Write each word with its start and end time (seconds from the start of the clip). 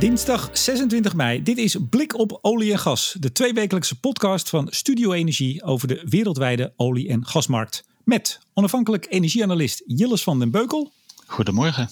Dinsdag 0.00 0.48
26 0.52 1.14
mei. 1.14 1.42
Dit 1.42 1.58
is 1.58 1.76
Blik 1.90 2.18
op 2.18 2.38
olie 2.42 2.72
en 2.72 2.78
gas. 2.78 3.16
De 3.18 3.32
tweewekelijkse 3.32 4.00
podcast 4.00 4.48
van 4.48 4.66
Studio 4.70 5.12
Energie 5.12 5.62
over 5.62 5.88
de 5.88 6.02
wereldwijde 6.08 6.72
olie- 6.76 7.08
en 7.08 7.26
gasmarkt. 7.26 7.84
Met 8.04 8.40
onafhankelijk 8.54 9.06
energieanalist 9.08 9.82
Jilles 9.86 10.22
van 10.22 10.38
den 10.38 10.50
Beukel. 10.50 10.92
Goedemorgen. 11.26 11.88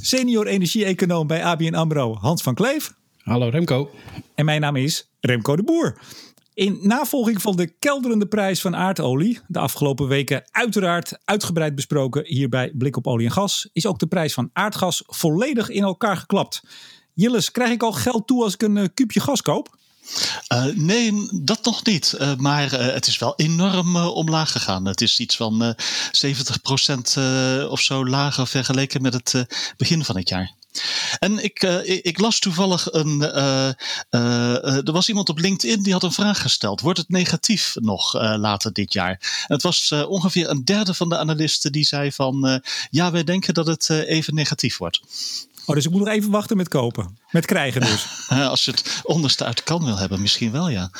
Senior 0.00 0.46
energie-econoom 0.46 1.26
bij 1.26 1.44
ABN 1.44 1.74
AMRO 1.74 2.14
Hans 2.14 2.42
van 2.42 2.54
Kleef. 2.54 2.94
Hallo 3.22 3.48
Remco. 3.48 3.90
En 4.34 4.44
mijn 4.44 4.60
naam 4.60 4.76
is 4.76 5.08
Remco 5.20 5.56
de 5.56 5.62
Boer. 5.62 5.98
In 6.54 6.78
navolging 6.82 7.42
van 7.42 7.56
de 7.56 7.66
kelderende 7.78 8.26
prijs 8.26 8.60
van 8.60 8.76
aardolie, 8.76 9.40
de 9.46 9.58
afgelopen 9.58 10.08
weken 10.08 10.44
uiteraard 10.50 11.18
uitgebreid 11.24 11.74
besproken 11.74 12.24
hier 12.26 12.48
bij 12.48 12.72
Blik 12.74 12.96
op 12.96 13.06
olie 13.06 13.26
en 13.26 13.32
gas, 13.32 13.68
is 13.72 13.86
ook 13.86 13.98
de 13.98 14.06
prijs 14.06 14.34
van 14.34 14.50
aardgas 14.52 15.02
volledig 15.06 15.68
in 15.68 15.82
elkaar 15.82 16.16
geklapt. 16.16 16.62
Jilles, 17.16 17.50
krijg 17.50 17.70
ik 17.70 17.82
al 17.82 17.92
geld 17.92 18.26
toe 18.26 18.42
als 18.42 18.54
ik 18.54 18.62
een 18.62 18.76
uh, 18.76 18.84
kuubje 18.94 19.20
gas 19.20 19.42
koop? 19.42 19.76
Uh, 20.52 20.64
nee, 20.74 21.28
dat 21.32 21.64
nog 21.64 21.84
niet. 21.84 22.14
Uh, 22.20 22.34
maar 22.34 22.70
het 22.70 23.06
is 23.06 23.18
wel 23.18 23.34
enorm 23.36 23.96
omlaag 23.96 24.52
gegaan. 24.52 24.84
Het 24.84 25.00
is 25.00 25.20
iets 25.20 25.36
van 25.36 25.74
70% 25.76 27.20
of 27.68 27.80
zo 27.80 28.06
lager 28.06 28.46
vergeleken 28.46 29.02
met 29.02 29.12
het 29.12 29.46
begin 29.76 30.04
van 30.04 30.16
het 30.16 30.28
jaar. 30.28 30.54
En 31.18 31.44
ik, 31.44 31.62
ik, 32.02 32.18
las 32.18 32.38
toevallig 32.38 32.92
een. 32.92 33.22
Er 34.10 34.92
was 34.92 35.08
iemand 35.08 35.28
op 35.28 35.38
LinkedIn 35.38 35.82
die 35.82 35.92
had 35.92 36.02
een 36.02 36.12
vraag 36.12 36.42
gesteld. 36.42 36.80
Wordt 36.80 36.98
het 36.98 37.08
negatief 37.08 37.74
nog 37.80 38.12
later 38.14 38.72
dit 38.72 38.92
jaar? 38.92 39.44
Het 39.46 39.62
was 39.62 39.92
ongeveer 39.92 40.50
een 40.50 40.64
derde 40.64 40.94
van 40.94 41.08
de 41.08 41.18
analisten 41.18 41.72
die 41.72 41.84
zei 41.84 42.12
van. 42.12 42.62
ja, 42.90 43.10
wij 43.10 43.24
denken 43.24 43.54
dat 43.54 43.66
het 43.66 43.88
even 43.88 44.34
negatief 44.34 44.76
wordt. 44.76 45.00
Oh, 45.66 45.74
dus 45.74 45.84
ik 45.84 45.90
moet 45.90 46.00
nog 46.00 46.08
even 46.08 46.30
wachten 46.30 46.56
met 46.56 46.68
kopen. 46.68 47.18
Met 47.30 47.46
krijgen 47.46 47.80
dus. 47.80 48.06
Als 48.28 48.64
je 48.64 48.70
het 48.70 49.00
onderste 49.02 49.44
uit 49.44 49.62
kan 49.62 49.84
wil 49.84 49.98
hebben, 49.98 50.20
misschien 50.20 50.52
wel 50.52 50.68
ja. 50.68 50.90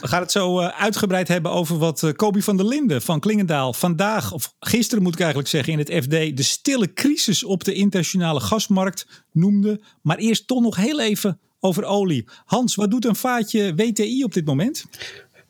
We 0.00 0.08
gaan 0.08 0.20
het 0.20 0.32
zo 0.32 0.60
uitgebreid 0.60 1.28
hebben 1.28 1.52
over 1.52 1.78
wat 1.78 2.02
uh, 2.02 2.12
Kobi 2.12 2.42
van 2.42 2.56
der 2.56 2.66
Linden 2.66 3.02
van 3.02 3.20
Klingendaal 3.20 3.72
vandaag, 3.72 4.32
of 4.32 4.54
gisteren 4.60 5.02
moet 5.02 5.12
ik 5.12 5.20
eigenlijk 5.20 5.48
zeggen, 5.48 5.72
in 5.72 5.78
het 5.78 6.04
FD 6.04 6.36
de 6.36 6.42
stille 6.42 6.92
crisis 6.92 7.44
op 7.44 7.64
de 7.64 7.74
internationale 7.74 8.40
gasmarkt 8.40 9.06
noemde. 9.32 9.80
Maar 10.02 10.16
eerst 10.16 10.46
toch 10.46 10.60
nog 10.60 10.76
heel 10.76 11.00
even 11.00 11.40
over 11.60 11.84
olie. 11.84 12.28
Hans, 12.44 12.74
wat 12.74 12.90
doet 12.90 13.04
een 13.04 13.16
vaatje 13.16 13.74
WTI 13.74 14.24
op 14.24 14.34
dit 14.34 14.44
moment? 14.44 14.84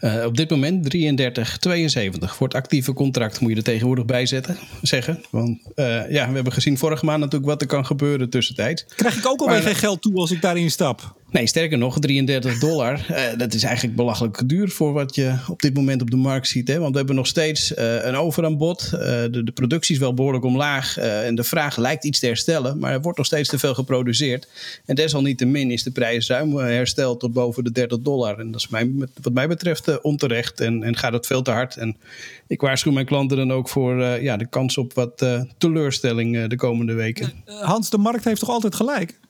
Uh, 0.01 0.25
op 0.25 0.37
dit 0.37 0.51
moment 0.51 0.97
33,72. 0.97 2.19
Voor 2.19 2.47
het 2.47 2.57
actieve 2.57 2.93
contract 2.93 3.41
moet 3.41 3.51
je 3.51 3.57
er 3.57 3.63
tegenwoordig 3.63 4.05
bij 4.05 4.27
zetten, 4.27 4.57
zeggen. 4.83 5.25
Want 5.31 5.59
uh, 5.75 6.11
ja, 6.11 6.29
we 6.29 6.35
hebben 6.35 6.53
gezien 6.53 6.79
vorige 6.79 7.05
maand 7.05 7.21
natuurlijk 7.21 7.51
wat 7.51 7.61
er 7.61 7.67
kan 7.67 7.87
gebeuren 7.87 8.31
tussentijd. 8.31 8.87
Krijg 8.97 9.17
ik 9.17 9.27
ook 9.27 9.41
alweer 9.41 9.63
geen 9.63 9.75
geld 9.75 10.03
toe 10.03 10.15
als 10.15 10.31
ik 10.31 10.41
daarin 10.41 10.71
stap? 10.71 11.17
Nee, 11.31 11.47
sterker 11.47 11.79
nog, 11.79 11.99
33 11.99 12.59
dollar. 12.59 13.07
Uh, 13.11 13.23
dat 13.37 13.55
is 13.55 13.63
eigenlijk 13.63 13.97
belachelijk 13.97 14.49
duur 14.49 14.69
voor 14.69 14.93
wat 14.93 15.15
je 15.15 15.37
op 15.49 15.63
dit 15.63 15.75
moment 15.75 16.03
op 16.03 16.11
de 16.11 16.17
markt 16.17 16.49
ziet. 16.49 16.69
Hè? 16.69 16.79
Want 16.79 16.91
we 16.91 16.97
hebben 16.97 17.17
nog 17.17 17.27
steeds 17.27 17.73
uh, 17.73 18.05
een 18.05 18.17
overaanbod. 18.17 18.91
Uh, 18.93 19.01
de, 19.01 19.43
de, 19.45 19.53
productie 19.53 19.95
is 19.95 20.01
wel 20.01 20.15
behoorlijk 20.15 20.45
omlaag. 20.45 20.97
en 20.99 21.35
de 21.35 21.45
vraag 21.45 21.77
lijkt 21.77 22.05
iets 22.05 22.19
te 22.19 22.27
herstellen. 22.27 22.79
Maar 22.79 22.93
er 22.93 23.01
wordt 23.01 23.19
nog 23.19 23.27
steeds 23.27 23.49
te 23.49 23.59
veel 23.59 23.75
geproduceerd. 23.75 24.49
En 24.85 24.95
desalniettemin 24.95 25.71
is 25.71 25.83
de 25.83 25.91
prijs 25.91 26.29
ruim 26.29 26.57
hersteld 26.57 27.21
tot 27.21 27.33
boven 27.33 27.65
de 27.65 27.73
30 27.73 27.99
dollar. 28.01 28.39
En 28.39 28.51
dat 28.51 28.61
is 28.61 28.69
mij, 28.69 28.91
wat 29.23 29.33
mij 29.33 29.49
betreft 29.49 29.88
onterecht. 30.03 30.61
En, 30.61 30.83
en 30.83 30.97
gaat 30.97 31.13
het 31.13 31.27
veel 31.27 31.43
te 31.43 31.51
hard. 31.51 31.77
En 31.77 31.97
ik 32.47 32.61
waarschuw 32.61 32.93
mijn 32.93 33.07
klanten 33.07 33.37
dan 33.37 33.53
ook 33.53 33.69
voor 33.69 34.03
ja, 34.03 34.37
de 34.37 34.49
kans 34.49 34.79
op 34.79 34.93
wat 34.93 35.27
teleurstelling 35.59 36.47
de 36.47 36.57
komende 36.57 36.93
weken. 36.93 37.33
Hans, 37.45 37.91
de 37.91 37.99
markt 37.99 38.25
heeft 38.25 38.41
toch 38.41 38.49
altijd 38.49 38.75
gelijk? 38.75 39.21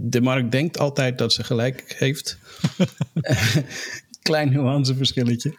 De 0.00 0.20
markt 0.22 0.50
denkt 0.50 0.78
altijd 0.78 1.18
dat 1.18 1.32
ze 1.32 1.44
gelijk 1.44 1.94
heeft. 1.98 2.38
Klein 4.22 4.52
nuanceverschilletje. 4.52 5.54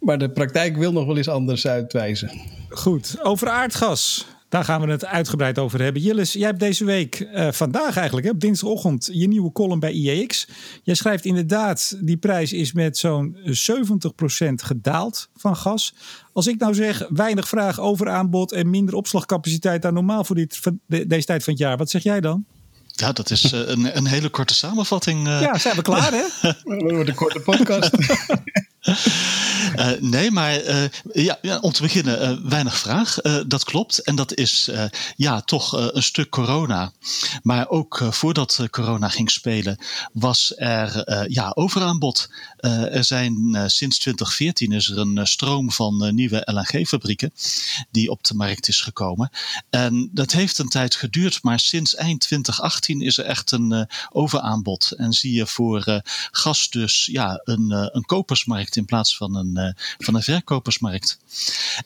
Maar 0.00 0.18
de 0.18 0.30
praktijk 0.30 0.76
wil 0.76 0.92
nog 0.92 1.06
wel 1.06 1.16
eens 1.16 1.28
anders 1.28 1.66
uitwijzen. 1.66 2.30
Goed, 2.68 3.16
over 3.22 3.48
aardgas. 3.48 4.26
Daar 4.54 4.64
gaan 4.64 4.80
we 4.80 4.90
het 4.90 5.04
uitgebreid 5.04 5.58
over 5.58 5.82
hebben. 5.82 6.02
Jillis, 6.02 6.32
jij 6.32 6.46
hebt 6.46 6.60
deze 6.60 6.84
week, 6.84 7.20
uh, 7.20 7.52
vandaag 7.52 7.96
eigenlijk, 7.96 8.26
hè, 8.26 8.32
op 8.32 8.40
dinsdagochtend, 8.40 9.08
je 9.12 9.28
nieuwe 9.28 9.52
column 9.52 9.80
bij 9.80 9.92
IEX. 9.92 10.48
Jij 10.82 10.94
schrijft 10.94 11.24
inderdaad, 11.24 11.96
die 12.00 12.16
prijs 12.16 12.52
is 12.52 12.72
met 12.72 12.98
zo'n 12.98 13.36
70% 13.44 14.62
gedaald 14.62 15.28
van 15.36 15.56
gas. 15.56 15.94
Als 16.32 16.46
ik 16.46 16.58
nou 16.58 16.74
zeg, 16.74 17.06
weinig 17.08 17.48
vraag 17.48 17.80
over 17.80 18.08
aanbod 18.08 18.52
en 18.52 18.70
minder 18.70 18.94
opslagcapaciteit 18.94 19.82
dan 19.82 19.94
normaal 19.94 20.24
voor 20.24 20.36
dit, 20.36 20.60
deze 20.86 21.26
tijd 21.26 21.44
van 21.44 21.52
het 21.52 21.62
jaar, 21.62 21.76
wat 21.76 21.90
zeg 21.90 22.02
jij 22.02 22.20
dan? 22.20 22.44
Ja, 22.86 23.12
dat 23.12 23.30
is 23.30 23.52
uh, 23.52 23.60
een, 23.68 23.96
een 23.96 24.06
hele 24.06 24.28
korte 24.28 24.54
samenvatting. 24.54 25.26
Uh. 25.26 25.40
Ja, 25.40 25.58
zijn 25.58 25.76
we 25.76 25.82
klaar, 25.82 26.12
hè? 26.12 26.24
Dat 26.64 26.92
wordt 26.92 27.08
een 27.08 27.14
korte 27.14 27.40
podcast. 27.40 27.90
Uh, 28.84 29.90
nee, 30.00 30.30
maar 30.30 30.64
uh, 30.64 30.84
ja, 31.42 31.58
om 31.60 31.72
te 31.72 31.82
beginnen, 31.82 32.30
uh, 32.30 32.50
weinig 32.50 32.78
vraag. 32.78 33.16
dat 33.46 33.64
klopt. 33.64 33.98
En 33.98 34.16
dat 34.16 34.34
is 34.34 34.70
ja, 35.16 35.40
toch 35.40 35.72
een 35.72 36.02
stuk 36.02 36.28
corona. 36.28 36.92
Maar 37.42 37.68
ook 37.68 38.02
voordat 38.10 38.66
corona 38.70 39.08
ging 39.08 39.30
spelen, 39.30 39.78
was 40.12 40.52
er 40.56 41.04
ja, 41.32 41.50
overaanbod. 41.54 42.28
er 42.56 43.04
zijn 43.04 43.64
sinds 43.70 43.98
2014 43.98 44.72
is 44.72 44.88
er 44.88 44.98
een 44.98 45.26
stroom 45.26 45.72
van 45.72 46.14
nieuwe 46.14 46.42
LNG-fabrieken 46.44 47.32
die 47.90 48.10
op 48.10 48.24
de 48.24 48.34
markt 48.34 48.68
is 48.68 48.80
gekomen. 48.80 49.30
En 49.70 50.10
dat 50.12 50.32
heeft 50.32 50.58
een 50.58 50.68
tijd 50.68 50.94
geduurd, 50.94 51.42
maar 51.42 51.60
sinds 51.60 51.94
eind 51.94 52.20
2018 52.20 53.00
is 53.00 53.18
er 53.18 53.24
echt 53.24 53.50
een 53.50 53.88
overaanbod. 54.10 54.90
En 54.96 55.12
zie 55.12 55.32
je 55.32 55.46
voor 55.46 56.02
gas 56.30 56.70
dus 56.70 57.08
ja, 57.12 57.40
een, 57.44 57.70
een 57.70 58.04
kopersmarkt 58.04 58.73
in 58.76 58.84
plaats 58.84 59.16
van 59.16 59.36
een, 59.36 59.52
uh, 59.54 59.68
van 59.98 60.14
een 60.14 60.22
verkopersmarkt. 60.22 61.18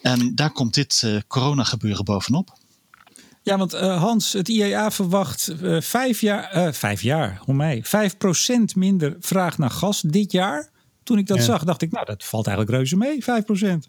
En 0.03 0.35
daar 0.35 0.53
komt 0.53 0.75
dit 0.75 1.03
uh, 1.05 1.21
corona-gebeuren 1.27 2.05
bovenop. 2.05 2.57
Ja, 3.43 3.59
want 3.59 3.75
uh, 3.75 4.01
Hans, 4.01 4.33
het 4.33 4.49
IEA 4.49 4.91
verwacht 4.91 5.53
vijf 5.79 6.21
jaar, 6.21 6.75
vijf 6.75 7.03
jaar, 7.03 7.41
hoe 7.45 7.55
mij, 7.55 7.81
vijf 7.85 8.17
procent 8.17 8.77
minder 8.77 9.17
vraag 9.21 9.59
naar 9.59 9.71
gas 9.71 10.01
dit 10.01 10.33
jaar. 10.33 10.71
Toen 11.03 11.19
ik 11.19 11.27
dat 11.27 11.37
ja. 11.37 11.43
zag, 11.43 11.65
dacht 11.65 11.83
ik, 11.83 11.91
nou, 11.91 12.05
dat 12.05 12.25
valt 12.25 12.47
eigenlijk 12.47 12.77
reuze 12.77 12.97
mee, 12.97 13.23
vijf 13.23 13.45
procent. 13.45 13.89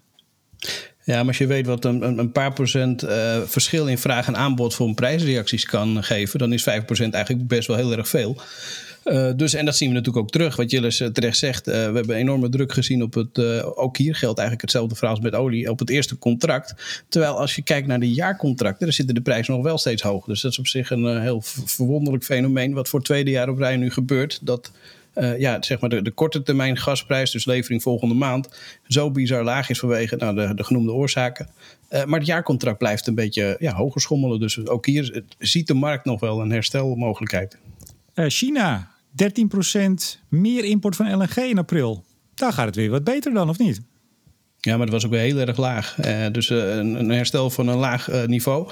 Ja, 1.04 1.16
maar 1.16 1.26
als 1.26 1.38
je 1.38 1.46
weet 1.46 1.66
wat 1.66 1.84
een, 1.84 2.18
een 2.18 2.32
paar 2.32 2.52
procent 2.52 3.04
uh, 3.04 3.40
verschil 3.44 3.86
in 3.86 3.98
vraag 3.98 4.26
en 4.26 4.36
aanbod 4.36 4.74
voor 4.74 4.88
een 4.88 4.94
prijsreacties 4.94 5.64
kan 5.64 6.04
geven, 6.04 6.38
dan 6.38 6.52
is 6.52 6.62
5% 6.62 6.64
eigenlijk 7.10 7.46
best 7.46 7.68
wel 7.68 7.76
heel 7.76 7.92
erg 7.92 8.08
veel. 8.08 8.40
Uh, 9.04 9.30
dus, 9.36 9.54
en 9.54 9.64
dat 9.64 9.76
zien 9.76 9.88
we 9.88 9.94
natuurlijk 9.94 10.24
ook 10.24 10.30
terug. 10.30 10.56
Wat 10.56 10.70
Jillis 10.70 11.02
terecht 11.12 11.38
zegt, 11.38 11.68
uh, 11.68 11.74
we 11.74 11.80
hebben 11.80 12.16
enorme 12.16 12.48
druk 12.48 12.72
gezien 12.72 13.02
op 13.02 13.14
het. 13.14 13.38
Ook 13.76 13.96
hier 13.96 14.14
geldt 14.14 14.38
eigenlijk 14.38 14.60
hetzelfde 14.60 14.94
verhaal 14.94 15.14
als 15.14 15.24
met 15.24 15.34
olie. 15.34 15.70
Op 15.70 15.78
het 15.78 15.90
eerste 15.90 16.18
contract. 16.18 16.74
Terwijl 17.08 17.38
als 17.38 17.54
je 17.54 17.62
kijkt 17.62 17.86
naar 17.86 18.00
de 18.00 18.12
jaarcontracten, 18.12 18.84
dan 18.84 18.94
zitten 18.94 19.14
de 19.14 19.20
prijzen 19.20 19.54
nog 19.54 19.62
wel 19.62 19.78
steeds 19.78 20.02
hoog. 20.02 20.24
Dus 20.24 20.40
dat 20.40 20.52
is 20.52 20.58
op 20.58 20.66
zich 20.66 20.90
een 20.90 21.20
heel 21.20 21.40
verwonderlijk 21.64 22.24
fenomeen. 22.24 22.72
Wat 22.72 22.88
voor 22.88 22.98
het 22.98 23.08
tweede 23.08 23.30
jaar 23.30 23.48
op 23.48 23.58
rij 23.58 23.76
nu 23.76 23.90
gebeurt. 23.90 24.38
Dat 24.42 24.72
ja, 25.38 25.62
zeg 25.62 25.80
maar 25.80 25.90
de, 25.90 26.02
de 26.02 26.10
korte 26.10 26.42
termijn 26.42 26.76
gasprijs, 26.76 27.30
dus 27.30 27.44
levering 27.44 27.82
volgende 27.82 28.14
maand, 28.14 28.48
zo 28.88 29.10
bizar 29.10 29.44
laag 29.44 29.70
is 29.70 29.78
vanwege 29.78 30.16
nou, 30.16 30.34
de, 30.34 30.54
de 30.54 30.64
genoemde 30.64 30.92
oorzaken. 30.92 31.48
Maar 31.90 32.18
het 32.18 32.26
jaarcontract 32.26 32.78
blijft 32.78 33.06
een 33.06 33.14
beetje 33.14 33.56
ja, 33.58 33.74
hoger 33.74 34.00
schommelen. 34.00 34.40
Dus 34.40 34.66
ook 34.66 34.86
hier 34.86 35.22
ziet 35.38 35.66
de 35.66 35.74
markt 35.74 36.04
nog 36.04 36.20
wel 36.20 36.40
een 36.40 36.50
herstelmogelijkheid. 36.50 37.56
Uh, 38.20 38.26
China, 38.28 38.90
13% 39.10 40.20
meer 40.28 40.64
import 40.64 40.96
van 40.96 41.16
LNG 41.16 41.36
in 41.36 41.58
april. 41.58 42.04
Daar 42.34 42.52
gaat 42.52 42.66
het 42.66 42.76
weer 42.76 42.90
wat 42.90 43.04
beter 43.04 43.32
dan, 43.32 43.48
of 43.48 43.58
niet? 43.58 43.80
Ja, 44.60 44.76
maar 44.76 44.86
dat 44.86 44.94
was 44.94 45.04
ook 45.04 45.10
weer 45.10 45.20
heel 45.20 45.38
erg 45.38 45.56
laag. 45.56 45.96
Uh, 46.04 46.26
dus 46.32 46.50
uh, 46.50 46.76
een, 46.76 46.94
een, 46.94 47.10
herstel 47.10 47.50
van 47.50 47.68
een 47.68 47.76
laag 47.76 48.10
uh, 48.10 48.24
niveau. 48.24 48.70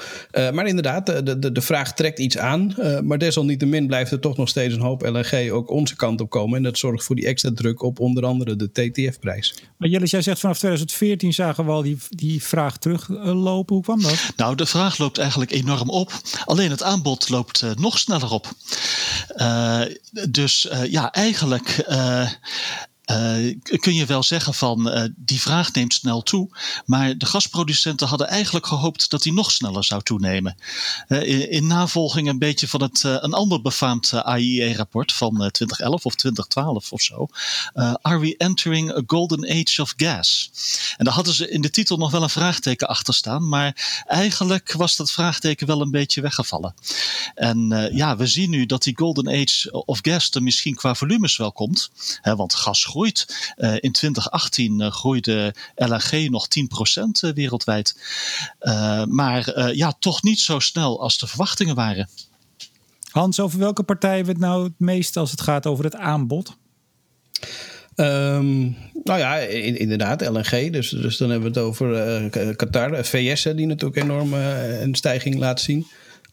maar 0.53 0.67
inderdaad, 0.67 1.07
de, 1.07 1.39
de, 1.39 1.53
de 1.53 1.61
vraag 1.61 1.95
trekt 1.95 2.19
iets 2.19 2.39
aan. 2.39 2.75
maar 3.05 3.19
desalniettemin 3.19 3.87
blijft 3.87 4.11
er 4.11 4.21
toch 4.21 4.37
nog 4.37 4.49
steeds 4.49 4.75
een 4.75 4.81
hoop 4.81 5.03
LNG 5.03 5.51
ook 5.51 5.71
onze 5.71 5.97
kant 5.97 6.21
op 6.21 6.31
komen. 6.31 6.57
En 6.57 6.63
dat 6.63 6.79
zorgt 6.79 7.05
voor 7.05 7.17
die 7.17 7.27
extra 7.27 7.51
druk 7.55 7.83
op 7.83 8.01
onder 8.01 8.25
andere 8.25 8.57
de 8.57 8.71
TTF-prijs. 8.73 9.55
Maar 9.77 9.89
Jellis, 9.89 10.11
jij 10.11 10.23
zegt 10.23 10.41
vanaf 10.41 10.59
2014 10.59 11.33
zagen 11.33 11.65
we 11.65 11.71
al 11.71 11.83
die, 11.83 11.99
die 12.09 12.43
vraag 12.43 12.77
teruglopen. 12.77 13.75
Hoe 13.75 13.85
kwam 13.85 14.03
dat? 14.03 14.31
Nou, 14.37 14.55
de 14.55 14.67
vraag 14.67 14.99
loopt 14.99 15.19
eigenlijk 15.19 15.51
enorm 15.51 15.91
op. 15.91 16.13
Alleen 16.45 16.71
het 16.71 16.83
aanbod 16.83 17.29
loopt 17.29 17.65
nog 17.75 17.99
sneller 17.99 18.31
op. 18.31 18.47
dus 20.31 20.69
ja, 20.89 21.13
eigenlijk 21.13 21.85
kun 23.81 23.95
je 23.95 24.05
wel 24.07 24.23
zeggen 24.23 24.55
van 24.55 25.11
die 25.17 25.41
vraag 25.41 25.73
neemt 25.73 25.95
snel 25.95 26.23
toe. 26.23 26.49
Maar 26.85 27.19
de 27.19 27.27
gasproducenten 27.27 28.09
hadden 28.09 28.29
eigenlijk 28.29 28.67
gehoopt 28.67 29.11
dat 29.11 29.23
die 29.23 29.33
nog 29.33 29.51
sneller 29.51 29.85
zou 29.85 30.03
toenemen. 30.03 30.57
In, 31.09 31.51
in, 31.51 31.67
navolging 31.67 32.29
een 32.29 32.39
beetje 32.39 32.69
van 32.69 32.83
het, 32.83 33.03
een 33.03 33.33
ander 33.33 33.63
befaamd 33.63 34.13
AIE-rapport 34.13 35.13
van 35.13 35.35
2011 35.35 36.05
of 36.05 36.15
2012 36.15 36.93
of 36.93 37.01
zo. 37.01 37.27
Are 38.03 38.19
we 38.19 38.37
entering 38.37 38.97
a 38.97 39.03
golden 39.07 39.45
age 39.45 39.83
of 39.83 39.93
gas? 39.97 40.51
En 40.97 41.05
daar 41.05 41.15
hadden 41.15 41.35
ze 41.35 41.51
in 41.51 41.61
de 41.61 41.71
titel 41.71 41.97
nog 41.97 42.11
wel 42.11 42.23
een 42.23 42.31
vraagteken 42.31 42.89
achter 42.89 43.15
staan. 43.15 43.49
Maar 43.49 44.03
eigenlijk 44.07 44.73
was 44.73 44.97
dat 44.97 45.11
vraagteken 45.11 45.67
wel 45.67 45.81
een 45.81 45.91
beetje 45.91 46.21
weggevallen. 46.21 46.75
En 47.35 47.91
ja, 47.93 48.17
we 48.17 48.27
zien 48.27 48.51
nu 48.51 48.67
dat 48.67 48.83
die 48.83 48.97
golden 48.97 49.29
age 49.29 49.71
of 49.71 49.99
gas 50.03 50.31
er 50.31 50.43
misschien 50.43 50.75
qua 50.75 50.95
volumes 50.95 51.37
wel 51.37 51.53
komt. 51.53 51.91
Hè, 52.21 52.37
want 52.37 52.55
gas 52.55 52.85
groeit. 52.85 52.97
Uh, 53.07 53.75
in 53.81 53.93
2018 53.93 54.81
uh, 54.81 54.91
groeide 54.91 55.55
LNG 55.75 56.29
nog 56.31 56.47
10% 57.29 57.35
wereldwijd. 57.35 58.01
maar 59.09 59.75
ja, 59.75 59.97
toch 59.99 60.23
niet 60.23 60.41
zo 60.41 60.59
snel 60.59 61.01
als 61.01 61.19
de 61.19 61.27
verwachtingen 61.27 61.75
waren. 61.75 62.09
Hans, 63.11 63.41
over 63.41 63.59
welke 63.59 63.83
partij 63.83 64.17
hebben 64.17 64.35
we 64.35 64.41
het 64.41 64.51
nou 64.51 64.65
het 64.65 64.79
meest 64.79 65.17
als 65.17 65.31
het 65.31 65.41
gaat 65.41 65.67
over 65.67 65.85
het 65.85 65.95
aanbod? 65.95 66.57
Um, 67.97 68.77
nou 69.05 69.19
ja, 69.19 69.37
inderdaad, 69.39 70.29
LNG. 70.29 70.73
Dus, 70.73 70.89
dus 70.89 71.17
dan 71.17 71.31
hebben 71.31 71.53
we 71.53 71.59
het 71.59 71.69
over 71.69 72.21
uh, 72.23 72.57
Qatar, 72.57 73.05
VS, 73.05 73.43
die 73.43 73.67
natuurlijk 73.67 74.03
enorm 74.03 74.35
uh, 74.35 74.81
een 74.81 74.95
stijging 74.95 75.39
laat 75.39 75.61
zien. 75.61 75.87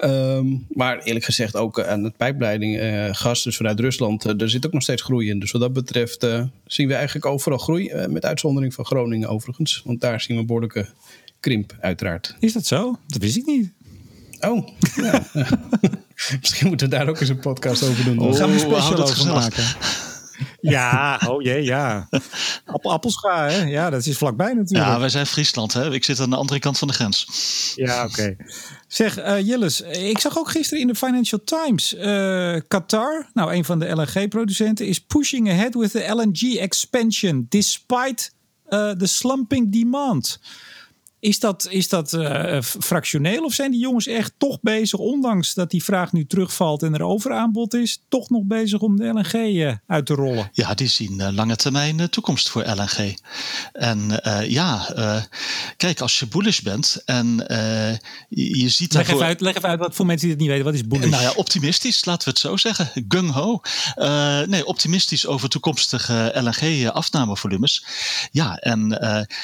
Um, 0.04 0.66
maar 0.70 1.00
eerlijk 1.00 1.26
gezegd 1.26 1.56
ook 1.56 1.82
aan 1.82 2.04
het 2.04 2.18
pijpleiding 2.18 2.82
uh, 2.82 3.10
gas, 3.12 3.44
dus 3.44 3.58
vanuit 3.58 3.80
Rusland, 3.80 4.26
uh, 4.26 4.42
er 4.42 4.50
zit 4.50 4.66
ook 4.66 4.74
nog 4.74 4.82
steeds 4.82 5.02
groei 5.02 5.30
in. 5.30 5.40
Dus 5.40 5.52
wat 5.52 5.62
dat 5.62 5.74
betreft 5.74 6.24
uh, 6.24 6.44
zien 6.66 6.88
we 6.88 6.94
eigenlijk 6.94 7.26
overal 7.26 7.58
groei, 7.58 8.08
met 8.08 8.26
uitzondering 8.26 8.74
van 8.74 8.86
Groningen 8.86 9.30
overigens. 9.30 9.82
Want 9.86 10.02
daar 10.02 10.22
zien 10.22 10.36
we 10.36 10.42
een 10.42 10.48
behoorlijke 10.48 10.88
krimp 11.40 11.76
uiteraard. 11.80 12.36
Is 12.40 12.54
dat 12.54 12.66
zo? 12.66 13.00
Dat 13.08 13.22
wist 13.22 13.38
ik 13.38 13.46
niet. 13.46 13.72
Oh, 14.40 14.68
ja. 14.96 15.28
Misschien 16.42 16.68
moeten 16.68 16.90
we 16.90 16.96
daar 16.96 17.10
ook 17.10 17.20
eens 17.20 17.30
een 17.30 17.40
podcast 17.40 17.84
over 17.84 18.04
doen. 18.04 18.20
Oh, 18.20 18.36
gaan 18.36 18.48
we 18.48 18.54
een 18.54 18.60
special 18.60 19.02
over 19.02 19.28
maken. 19.28 19.64
Ja, 20.62 21.22
oh 21.28 21.42
jee, 21.42 21.64
ja. 21.64 22.08
Appel, 22.66 22.92
appelscha, 22.92 23.48
hè? 23.48 23.64
Ja, 23.64 23.90
dat 23.90 24.06
is 24.06 24.18
vlakbij 24.18 24.54
natuurlijk. 24.54 24.90
Ja, 24.90 25.00
wij 25.00 25.10
zijn 25.10 25.26
Friesland, 25.26 25.74
hè? 25.74 25.94
Ik 25.94 26.04
zit 26.04 26.20
aan 26.20 26.30
de 26.30 26.36
andere 26.36 26.60
kant 26.60 26.78
van 26.78 26.88
de 26.88 26.94
grens. 26.94 27.28
Ja, 27.76 28.06
oké. 28.06 28.36
Zeg, 28.88 29.20
uh, 29.20 29.40
Jilles, 29.40 29.82
ik 29.82 30.20
zag 30.20 30.38
ook 30.38 30.50
gisteren 30.50 30.82
in 30.82 30.88
de 30.88 30.96
Financial 30.96 31.42
Times... 31.44 31.94
Uh, 31.94 32.62
Qatar, 32.68 33.30
nou 33.34 33.54
een 33.54 33.66
van 33.66 33.80
de 33.80 33.90
LNG-producenten... 33.90 34.88
is 34.88 35.00
pushing 35.00 35.50
ahead 35.50 35.74
with 35.74 35.92
the 35.92 36.08
LNG 36.08 36.56
expansion... 36.56 37.46
despite 37.50 38.30
uh, 38.70 38.92
the 38.92 39.08
slumping 39.08 39.72
demand... 39.72 40.40
Is 41.26 41.40
dat, 41.40 41.68
is 41.70 41.90
dat 41.90 42.14
uh, 42.14 42.62
fractioneel 42.62 43.44
of 43.44 43.54
zijn 43.54 43.72
die 43.72 43.80
jongens 43.80 44.08
echt 44.08 44.34
toch 44.38 44.58
bezig, 44.62 45.00
ondanks 45.00 45.54
dat 45.54 45.72
die 45.72 45.84
vraag 45.84 46.12
nu 46.12 46.26
terugvalt 46.26 46.84
en 46.84 46.94
er 46.94 47.04
overaanbod 47.04 47.74
is, 47.74 48.02
toch 48.10 48.30
nog 48.30 48.44
bezig 48.44 48.80
om 48.80 48.98
de 48.98 49.06
LNG 49.06 49.34
uh, 49.34 49.70
eh, 49.70 49.76
uit 49.88 50.06
te 50.06 50.14
rollen? 50.14 50.50
Ja, 50.54 50.74
die 50.74 50.88
zien 50.88 51.20
uh, 51.20 51.28
lange 51.32 51.56
termijn 51.56 52.10
toekomst 52.10 52.50
voor 52.50 52.64
LNG. 52.64 53.18
En 53.74 54.22
ja, 54.48 54.88
kijk, 55.78 56.02
als 56.02 56.20
je 56.20 56.28
bullish 56.28 56.60
bent 56.60 57.02
en 57.06 57.26
je, 58.30 58.58
je, 58.60 58.70
ziet. 58.70 58.94
Leg, 58.94 59.08
even 59.08 59.26
uit, 59.26 59.42
leg 59.42 59.56
even 59.56 59.70
uit 59.70 59.80
wat 59.80 59.96
voor 59.96 60.06
mensen 60.06 60.28
die 60.28 60.36
het 60.36 60.46
niet 60.46 60.52
weten, 60.52 60.66
wat 60.66 60.74
is 60.74 60.88
bullish? 60.88 61.10
Nou 61.10 61.24
ja, 61.24 61.32
optimistisch, 61.36 62.06
laten 62.06 62.24
we 62.24 62.30
het 62.30 62.40
zo 62.40 62.58
zeggen. 62.58 63.06
Gung 63.08 63.32
ho. 63.32 63.62
nee, 64.46 64.66
optimistisch 64.66 65.28
over 65.28 65.50
toekomstige 65.50 66.32
LNG-afnamevolumes. 66.34 67.86
Ja, 68.32 68.58
en 68.58 68.88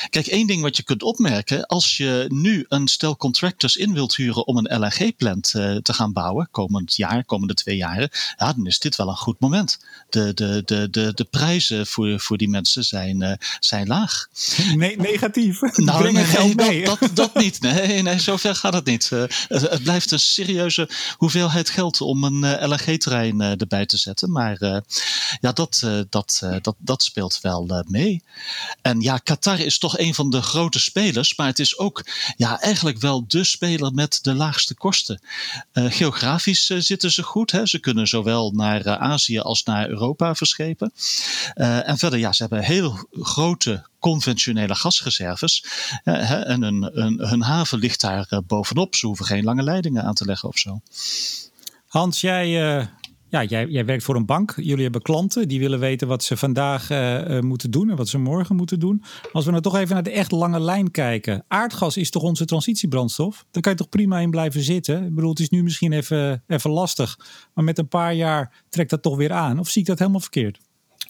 kijk, 0.10 0.28
één 0.28 0.48
ding 0.48 0.62
wat 0.62 0.78
je 0.78 0.84
kunt 0.84 1.04
opmerken 1.04 1.70
als 1.72 1.98
je 1.98 2.26
nu 2.28 2.66
een 2.68 2.88
stel 2.88 3.18
contractors 3.18 3.76
in 3.76 3.94
wilt 3.94 4.16
huren 4.16 4.48
om 4.48 4.58
een 4.58 4.80
LNG-plant 4.80 5.54
uh, 5.56 5.76
te 5.76 5.94
gaan 5.94 6.14
bouwen, 6.14 6.48
komend 6.52 6.96
jaar, 6.96 7.26
komende 7.26 7.54
twee 7.54 7.76
jaren, 7.76 8.10
ja, 8.38 8.54
dan 8.54 8.68
is 8.68 8.80
dit 8.80 8.96
wel 8.96 9.08
een 9.08 9.18
goed 9.18 9.40
moment. 9.40 9.80
De, 10.10 10.34
de, 10.34 10.62
de, 10.66 10.90
de, 10.90 11.12
de 11.16 11.24
prijzen 11.24 11.88
voor, 11.88 12.20
voor 12.20 12.38
die 12.38 12.50
mensen 12.50 12.84
zijn, 12.84 13.22
uh, 13.22 13.32
zijn 13.60 13.88
laag. 13.88 14.28
Nee, 14.76 14.98
negatief. 14.98 15.62
Nou, 15.62 16.12
nee, 16.12 16.24
geld 16.24 16.56
mee. 16.56 16.86
Dat, 16.86 17.00
dat, 17.00 17.16
dat, 17.16 17.36
niet. 17.36 17.62
Nee, 17.62 18.02
nee, 18.02 18.20
zover 18.20 18.56
gaat 18.56 18.74
het 18.74 18.86
niet. 18.86 19.10
Uh, 19.14 19.24
het, 19.48 19.62
het, 19.62 19.84
blijft 19.84 20.12
een 20.12 20.20
serieuze 20.20 20.90
hoeveelheid 21.18 21.70
geld 21.70 22.02
om 22.02 22.24
een 22.24 22.70
LNG-terrein 22.70 23.42
erbij 23.42 23.86
te 23.86 23.98
zetten. 23.98 24.32
Maar 24.32 24.84
ja, 25.42 25.52
dat, 25.52 25.88
dat, 26.10 26.42
dat, 26.62 26.76
dat 26.78 27.04
speelt 27.04 27.40
wel 27.42 27.84
mee. 27.88 28.24
En 28.82 29.02
ja, 29.02 29.18
Qatar 29.18 29.60
is 29.60 29.78
toch 29.78 29.98
een 29.98 30.14
van 30.14 30.30
de 30.30 30.42
grote 30.42 30.80
spelers, 30.80 31.36
maar 31.36 31.51
het 31.52 31.60
is 31.60 31.78
ook 31.78 32.06
ja, 32.36 32.62
eigenlijk 32.62 33.00
wel 33.00 33.28
de 33.28 33.44
speler 33.44 33.94
met 33.94 34.20
de 34.22 34.34
laagste 34.34 34.76
kosten. 34.76 35.22
Uh, 35.74 35.92
geografisch 35.92 36.70
uh, 36.70 36.80
zitten 36.80 37.12
ze 37.12 37.24
goed. 37.24 37.52
Hè? 37.52 37.66
Ze 37.66 37.80
kunnen 37.80 38.08
zowel 38.08 38.52
naar 38.52 38.86
uh, 38.86 38.94
Azië 38.94 39.40
als 39.40 39.64
naar 39.64 39.90
Europa 39.90 40.36
verschepen. 40.36 40.92
en 41.54 41.98
verder, 41.98 42.20
ja, 42.20 42.34
ze 42.34 42.42
hebben 42.42 42.64
heel 42.64 43.08
grote 43.12 43.86
conventionele 44.00 44.76
gasreserves. 44.76 45.66
en 46.04 46.62
hun, 46.62 46.90
hun, 46.94 47.20
hun 47.28 47.42
haven 47.42 47.80
ligt 47.80 48.02
daar 48.02 48.28
bovenop. 48.48 48.96
Ze 48.96 49.06
hoeven 49.06 49.26
geen 49.26 49.44
lange 49.44 49.64
leidingen 49.64 50.04
aan 50.04 50.14
te 50.14 50.26
leggen 50.26 50.50
of 50.50 50.58
zo. 50.58 50.82
Hans, 51.88 52.22
jij 52.22 52.90
ja, 53.32 53.44
jij, 53.44 53.66
jij 53.68 53.86
werkt 53.86 54.04
voor 54.04 54.16
een 54.16 54.26
bank. 54.26 54.54
Jullie 54.56 54.84
hebben 54.84 55.02
klanten 55.02 55.48
die 55.48 55.60
willen 55.60 55.80
weten 55.80 56.08
wat 56.08 56.24
ze 56.24 56.38
vandaag 56.38 56.90
uh, 56.90 57.40
moeten 57.40 57.72
doen 57.72 57.90
en 57.90 57.96
wat 57.96 58.08
ze 58.08 58.18
morgen 58.18 58.56
moeten 58.56 58.80
doen. 58.80 59.04
Als 59.32 59.46
we 59.46 59.52
nou 59.52 59.64
toch 59.64 59.76
even 59.76 59.94
naar 59.94 60.04
de 60.04 60.12
echt 60.12 60.32
lange 60.32 60.60
lijn 60.60 60.92
kijken. 60.92 61.44
Aardgas 61.48 61.98
is 61.98 62.10
toch 62.10 62.24
onze 62.24 62.46
transitiebrandstof? 62.46 63.46
Daar 63.52 63.62
kan 63.62 63.72
je 63.72 63.78
toch 63.78 63.90
prima 63.90 64.20
in 64.20 64.30
blijven 64.30 64.62
zitten? 64.62 65.06
Ik 65.06 65.16
bedoel, 65.16 65.30
het 65.30 65.40
is 65.40 65.50
nu 65.50 65.64
misschien 65.64 65.92
even, 65.92 66.44
even 66.48 66.72
lastig. 66.72 67.20
Maar 67.54 67.64
met 67.64 67.78
een 67.78 67.88
paar 67.88 68.14
jaar 68.14 68.64
trekt 68.70 68.90
dat 68.90 69.02
toch 69.02 69.18
weer 69.18 69.32
aan. 69.32 69.60
Of 69.60 69.70
zie 69.70 69.82
ik 69.82 69.88
dat 69.88 70.00
helemaal 70.00 70.20
verkeerd? 70.20 70.60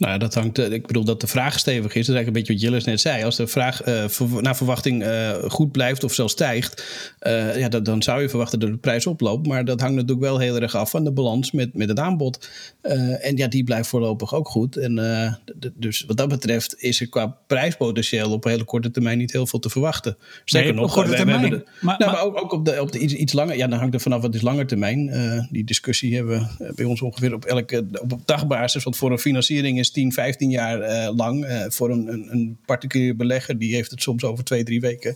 Nou, 0.01 0.17
dat 0.17 0.33
hangt. 0.33 0.59
Eh, 0.59 0.71
ik 0.71 0.87
bedoel 0.87 1.03
dat 1.03 1.21
de 1.21 1.27
vraag 1.27 1.59
stevig 1.59 1.95
is. 1.95 2.05
Dat 2.05 2.15
is 2.15 2.15
eigenlijk 2.15 2.27
een 2.27 2.33
beetje 2.33 2.53
wat 2.53 2.61
Jillis 2.61 2.83
net 2.83 2.99
zei. 2.99 3.23
Als 3.23 3.35
de 3.35 3.47
vraag 3.47 3.87
uh, 3.87 4.41
naar 4.41 4.55
verwachting 4.55 5.03
uh, 5.03 5.31
goed 5.47 5.71
blijft 5.71 6.03
of 6.03 6.13
zelfs 6.13 6.33
stijgt, 6.33 6.85
uh, 7.21 7.57
ja, 7.57 7.69
dat, 7.69 7.85
dan 7.85 8.03
zou 8.03 8.21
je 8.21 8.29
verwachten 8.29 8.59
dat 8.59 8.69
de 8.69 8.77
prijs 8.77 9.07
oploopt. 9.07 9.47
Maar 9.47 9.65
dat 9.65 9.79
hangt 9.79 9.95
natuurlijk 9.95 10.21
wel 10.21 10.39
heel 10.39 10.61
erg 10.61 10.75
af 10.75 10.89
van 10.89 11.03
de 11.03 11.11
balans 11.11 11.51
met, 11.51 11.73
met 11.73 11.89
het 11.89 11.99
aanbod. 11.99 12.49
en 12.81 13.37
ja, 13.37 13.47
die 13.47 13.63
blijft 13.63 13.87
voorlopig 13.87 14.33
ook 14.33 14.47
goed. 14.47 14.77
En 14.77 14.95
dus 15.73 16.03
wat 16.07 16.17
dat 16.17 16.29
betreft 16.29 16.75
is 16.77 17.01
er 17.01 17.09
qua 17.09 17.37
prijspotentieel 17.47 18.31
op 18.31 18.43
hele 18.43 18.63
korte 18.63 18.91
termijn 18.91 19.17
niet 19.17 19.31
heel 19.31 19.47
veel 19.47 19.59
te 19.59 19.69
verwachten. 19.69 20.17
Zeker 20.45 20.73
nee, 20.73 20.81
nog. 20.81 20.93
Korte 20.93 21.15
termijn. 21.15 21.49
De, 21.49 21.65
maar, 21.81 21.95
nou, 21.97 22.11
maar, 22.11 22.21
ook, 22.21 22.41
ook, 22.41 22.51
op 22.51 22.65
de, 22.65 22.81
op 22.81 22.91
de 22.91 22.99
iets, 22.99 23.13
iets 23.13 23.33
langer. 23.33 23.57
Ja, 23.57 23.67
dan 23.67 23.79
hangt 23.79 23.93
er 23.93 24.01
vanaf 24.01 24.21
wat 24.21 24.35
is 24.35 24.41
langer 24.41 24.67
termijn. 24.67 25.47
die 25.51 25.63
discussie 25.63 26.15
hebben 26.15 26.49
we 26.57 26.71
bij 26.75 26.85
ons 26.85 27.01
ongeveer 27.01 27.33
op 27.33 27.45
elke 27.45 27.85
op 28.01 28.21
dagbasis. 28.25 28.83
Want 28.83 28.97
voor 28.97 29.11
een 29.11 29.19
financiering 29.19 29.79
is 29.79 29.90
10, 29.91 30.13
15 30.13 30.49
jaar 30.49 30.79
uh, 30.79 31.15
lang. 31.15 31.45
Uh, 31.45 31.65
voor 31.67 31.89
een, 31.89 32.07
een, 32.07 32.27
een, 32.31 32.57
particulier 32.65 33.15
belegger, 33.15 33.57
die 33.57 33.75
heeft 33.75 33.91
het 33.91 34.01
soms 34.01 34.23
over 34.23 34.43
twee, 34.43 34.63
drie 34.63 34.79
weken. 34.79 35.15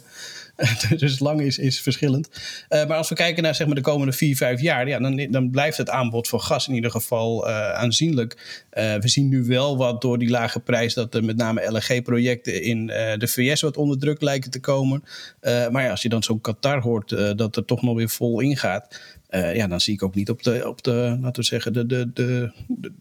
dus 0.98 1.20
lang 1.20 1.42
is, 1.42 1.58
is 1.58 1.82
verschillend. 1.82 2.30
Uh, 2.70 2.88
maar 2.88 2.98
als 2.98 3.10
we 3.10 3.16
kijken 3.16 3.44
naar 3.44 3.56
zeg 3.56 3.68
maar, 3.68 3.76
de 3.76 3.82
komende 3.82 4.14
4, 4.14 4.36
5 4.36 4.62
jaar, 4.62 4.88
ja, 4.88 5.00
dan, 5.00 5.28
dan 5.32 5.50
blijft 5.50 5.78
het 5.78 5.90
aanbod 5.90 6.28
van 6.28 6.42
gas 6.42 6.68
in 6.68 6.74
ieder 6.74 6.92
geval 6.92 7.48
aanzienlijk. 7.48 8.64
we 8.70 9.02
zien 9.10 9.30
nu 9.30 9.44
wel 9.44 9.78
wat 9.78 10.02
door 10.02 10.18
die 10.18 10.30
lage 10.30 10.60
prijs 10.60 10.94
dat 10.94 11.16
er 11.16 11.24
met 11.24 11.38
name 11.38 11.72
LNG-projecten 11.72 12.64
in 12.64 12.88
de 13.18 13.28
VS 13.28 13.62
wat 13.62 13.78
onder 13.78 14.00
druk 14.00 14.22
lijken 14.22 14.52
te 14.52 14.60
komen. 14.60 15.04
maar 15.42 15.84
ja, 15.84 15.90
als 15.90 16.02
je 16.02 16.10
dan 16.10 16.24
zo'n 16.24 16.42
Qatar 16.42 16.82
hoort 16.82 17.38
dat 17.38 17.56
er 17.56 17.66
toch 17.66 17.82
nog 17.82 17.96
weer 17.96 18.10
vol 18.10 18.40
ingaat. 18.40 19.00
Uh, 19.30 19.56
ja, 19.56 19.68
dan 19.68 19.82
zie 19.82 19.94
ik 19.94 20.04
ook 20.04 20.16
niet 20.16 20.30
op 20.30 20.44
de, 20.44 20.68
op 20.68 20.84
de 20.84 21.18
laten 21.22 21.42
we 21.42 21.48
zeggen, 21.48 21.74
de, 21.74 21.86
de, 21.86 22.12
de, 22.14 22.52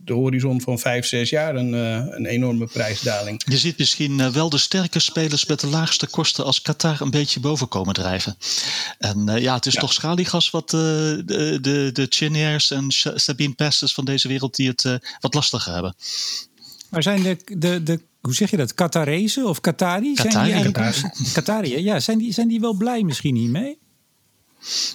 de 0.04 0.12
horizon 0.12 0.61
van 0.61 0.78
vijf, 0.78 1.07
zes 1.07 1.31
jaar 1.31 1.57
een, 1.57 1.73
uh, 1.73 1.95
een 1.95 2.26
enorme 2.26 2.66
prijsdaling. 2.66 3.43
Je 3.45 3.59
ziet 3.59 3.78
misschien 3.78 4.19
uh, 4.19 4.28
wel 4.28 4.50
de 4.50 4.59
sterke 4.59 4.99
spelers 4.99 5.47
met 5.47 5.61
de 5.61 5.66
laagste 5.66 6.07
kosten 6.07 6.45
als 6.45 6.62
Qatar 6.62 7.00
een 7.00 7.11
beetje 7.11 7.40
boven 7.40 7.69
komen 7.69 7.95
drijven. 7.95 8.37
En 8.99 9.26
ja, 9.40 9.54
het 9.54 9.66
is 9.66 9.75
ja. 9.75 9.81
toch 9.81 9.93
schaliegas 9.93 10.50
wat 10.50 10.71
de, 10.71 11.23
de, 11.61 11.90
de 11.93 12.07
Cheniers 12.09 12.71
en 12.71 12.85
Sabine 13.14 13.54
Passes 13.54 13.95
van 13.95 14.04
deze 14.04 14.28
wereld 14.28 14.57
die 14.57 14.69
het 14.69 14.99
wat 15.21 15.35
lastiger 15.35 15.73
hebben. 15.73 15.95
Maar 16.90 17.02
zijn 17.02 17.23
de, 17.23 17.37
de, 17.59 17.83
de 17.83 18.00
hoe 18.21 18.35
zeg 18.35 18.50
je 18.50 18.57
dat, 18.57 18.75
Qatarezen 18.75 19.47
of 19.47 19.61
Qatari? 19.61 20.14
Qatari, 20.14 20.50
zijn 20.50 20.62
die 20.62 21.33
Qatari, 21.33 21.83
ja. 21.83 22.00
Zijn 22.00 22.19
die, 22.19 22.33
zijn 22.33 22.49
die 22.49 22.61
wel 22.61 22.75
blij 22.75 23.02
misschien 23.02 23.37
hiermee? 23.37 23.78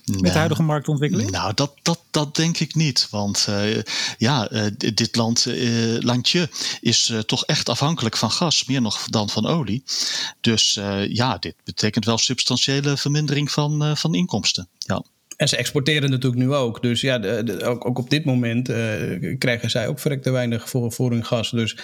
Met 0.05 0.31
de 0.31 0.38
huidige 0.38 0.63
marktontwikkeling? 0.63 1.31
Nou, 1.31 1.53
dat, 1.53 1.73
dat, 1.81 1.99
dat 2.11 2.35
denk 2.35 2.59
ik 2.59 2.75
niet. 2.75 3.07
Want 3.09 3.45
uh, 3.49 3.81
ja, 4.17 4.51
uh, 4.51 4.65
dit 4.77 5.15
land, 5.15 5.45
uh, 5.45 5.99
landje 5.99 6.49
is 6.81 7.13
toch 7.25 7.45
echt 7.45 7.69
afhankelijk 7.69 8.17
van 8.17 8.31
gas, 8.31 8.65
meer 8.65 8.81
nog 8.81 9.07
dan 9.09 9.29
van 9.29 9.45
olie. 9.45 9.83
Dus 10.41 10.79
ja, 11.07 11.38
dit 11.38 11.55
betekent 11.63 12.05
wel 12.05 12.17
substantiële 12.17 12.97
vermindering 12.97 13.51
van, 13.51 13.97
van 13.97 14.15
inkomsten. 14.15 14.67
Ja. 14.77 15.03
En 15.39 15.48
ze 15.48 15.58
exporteren 15.58 16.10
natuurlijk 16.10 16.41
nu 16.41 16.53
ook. 16.53 16.81
Dus 16.81 17.01
ja, 17.01 17.19
de, 17.19 17.63
ook, 17.63 17.98
op 17.98 18.10
dit 18.10 18.25
moment 18.25 18.69
uh, 18.69 18.77
krijgen 19.38 19.69
zij 19.69 19.88
ook 19.88 20.00
verrekte 20.00 20.31
weinig 20.31 20.69
voor, 20.69 21.12
hun 21.12 21.25
gas. 21.25 21.51
Dus 21.51 21.77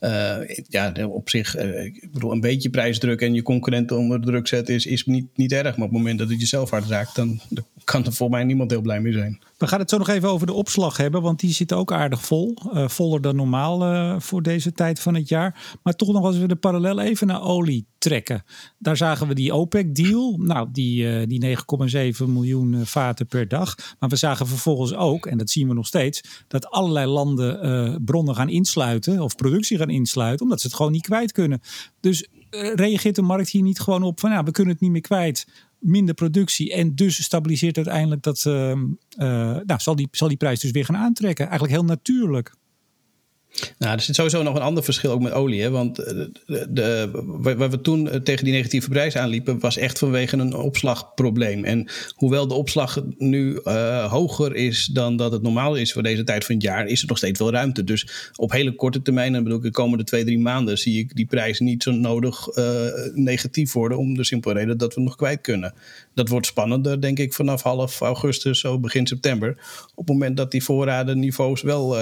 uh, 0.00 0.36
ja, 0.68 0.92
op 1.06 1.30
zich, 1.30 1.56
uh, 1.56 1.84
ik 1.84 2.08
bedoel, 2.12 2.32
een 2.32 2.40
beetje 2.40 2.70
prijsdruk 2.70 3.20
en 3.20 3.34
je 3.34 3.42
concurrenten 3.42 3.96
onder 3.96 4.20
druk 4.20 4.48
zetten 4.48 4.74
is, 4.74 4.86
is 4.86 5.04
niet, 5.06 5.26
niet 5.34 5.52
erg. 5.52 5.76
Maar 5.76 5.86
op 5.86 5.92
het 5.92 5.98
moment 5.98 6.18
dat 6.18 6.28
het 6.28 6.40
jezelf 6.40 6.70
hard 6.70 6.88
raakt, 6.88 7.14
dan 7.14 7.40
kan 7.84 8.04
er 8.04 8.12
volgens 8.12 8.38
mij 8.38 8.46
niemand 8.46 8.70
heel 8.70 8.80
blij 8.80 9.00
mee 9.00 9.12
zijn. 9.12 9.40
We 9.62 9.68
gaan 9.68 9.80
het 9.80 9.90
zo 9.90 9.98
nog 9.98 10.08
even 10.08 10.28
over 10.28 10.46
de 10.46 10.52
opslag 10.52 10.96
hebben, 10.96 11.22
want 11.22 11.40
die 11.40 11.52
zit 11.52 11.72
ook 11.72 11.92
aardig 11.92 12.24
vol. 12.24 12.56
voller 12.72 13.20
dan 13.20 13.36
normaal 13.36 14.20
voor 14.20 14.42
deze 14.42 14.72
tijd 14.72 15.00
van 15.00 15.14
het 15.14 15.28
jaar. 15.28 15.78
Maar 15.82 15.94
toch 15.94 16.12
nog 16.12 16.24
als 16.24 16.38
we 16.38 16.46
de 16.46 16.56
parallel 16.56 17.00
even 17.00 17.26
naar 17.26 17.42
olie 17.42 17.86
trekken. 17.98 18.44
Daar 18.78 18.96
zagen 18.96 19.28
we 19.28 19.34
die 19.34 19.54
OPEC-deal. 19.54 20.36
Nou, 20.38 20.68
die, 20.72 21.26
die 21.26 21.56
9,7 22.22 22.24
miljoen 22.26 22.86
vaten 22.86 23.26
per 23.26 23.48
dag. 23.48 23.76
Maar 23.98 24.08
we 24.08 24.16
zagen 24.16 24.46
vervolgens 24.46 24.94
ook, 24.94 25.26
en 25.26 25.38
dat 25.38 25.50
zien 25.50 25.68
we 25.68 25.74
nog 25.74 25.86
steeds, 25.86 26.44
dat 26.48 26.70
allerlei 26.70 27.06
landen 27.06 28.04
bronnen 28.04 28.34
gaan 28.34 28.48
insluiten 28.48 29.20
of 29.20 29.36
productie 29.36 29.78
gaan 29.78 29.90
insluiten, 29.90 30.44
omdat 30.44 30.60
ze 30.60 30.66
het 30.66 30.76
gewoon 30.76 30.92
niet 30.92 31.02
kwijt 31.02 31.32
kunnen. 31.32 31.60
Dus 32.00 32.28
reageert 32.74 33.14
de 33.14 33.22
markt 33.22 33.50
hier 33.50 33.62
niet 33.62 33.80
gewoon 33.80 34.02
op 34.02 34.20
van 34.20 34.30
ja, 34.30 34.44
we 34.44 34.50
kunnen 34.50 34.72
het 34.72 34.82
niet 34.82 34.90
meer 34.90 35.00
kwijt, 35.00 35.46
minder 35.82 36.14
productie 36.14 36.72
en 36.72 36.94
dus 36.94 37.22
stabiliseert 37.22 37.76
uiteindelijk 37.76 38.22
dat, 38.22 38.44
uh, 38.46 38.54
nou, 39.66 39.80
zal 39.80 39.96
die, 39.96 40.08
zal 40.10 40.28
die 40.28 40.36
prijs 40.36 40.60
dus 40.60 40.70
weer 40.70 40.84
gaan 40.84 40.96
aantrekken. 40.96 41.44
Eigenlijk 41.44 41.74
heel 41.74 41.84
natuurlijk. 41.84 42.52
Nou, 43.78 43.94
er 43.94 44.00
zit 44.00 44.14
sowieso 44.14 44.42
nog 44.42 44.54
een 44.54 44.62
ander 44.62 44.84
verschil 44.84 45.10
ook 45.10 45.20
met 45.20 45.32
olie. 45.32 45.62
Hè? 45.62 45.70
Want 45.70 45.98
eh, 45.98 46.14
de, 46.46 46.66
de, 46.70 47.10
waar 47.56 47.70
we 47.70 47.80
toen 47.80 48.08
eh, 48.08 48.20
tegen 48.20 48.44
die 48.44 48.54
negatieve 48.54 48.88
prijs 48.88 49.16
aanliepen, 49.16 49.58
was 49.58 49.76
echt 49.76 49.98
vanwege 49.98 50.36
een 50.36 50.54
opslagprobleem. 50.54 51.64
En 51.64 51.88
hoewel 52.14 52.46
de 52.46 52.54
opslag 52.54 53.02
nu 53.18 53.60
uh, 53.64 54.12
hoger 54.12 54.54
is 54.54 54.86
dan 54.86 55.16
dat 55.16 55.32
het 55.32 55.42
normaal 55.42 55.76
is 55.76 55.92
voor 55.92 56.02
deze 56.02 56.24
tijd 56.24 56.44
van 56.44 56.54
het 56.54 56.64
jaar, 56.64 56.86
is 56.86 57.02
er 57.02 57.08
nog 57.08 57.16
steeds 57.16 57.38
wel 57.38 57.50
ruimte. 57.50 57.84
Dus 57.84 58.30
op 58.36 58.52
hele 58.52 58.74
korte 58.74 59.02
termijn, 59.02 59.34
en 59.34 59.42
bedoel 59.42 59.58
ik 59.58 59.64
de 59.64 59.70
komende 59.70 60.04
twee, 60.04 60.24
drie 60.24 60.38
maanden, 60.38 60.78
zie 60.78 60.98
ik 60.98 61.16
die 61.16 61.26
prijs 61.26 61.60
niet 61.60 61.82
zo 61.82 61.90
nodig 61.90 62.48
negatief 63.14 63.72
worden. 63.72 63.98
Om 63.98 64.14
de 64.14 64.24
simpele 64.24 64.54
reden 64.54 64.78
dat 64.78 64.94
we 64.94 65.00
nog 65.00 65.16
kwijt 65.16 65.40
kunnen. 65.40 65.74
Dat 66.14 66.28
wordt 66.28 66.46
spannender, 66.46 67.00
denk 67.00 67.18
ik, 67.18 67.32
vanaf 67.32 67.62
half 67.62 68.00
augustus, 68.00 68.60
zo 68.60 68.78
begin 68.78 69.06
september. 69.06 69.56
Op 69.94 70.06
het 70.06 70.16
moment 70.16 70.36
dat 70.36 70.50
die 70.50 70.64
voorradenniveaus 70.64 71.62
wel 71.62 71.98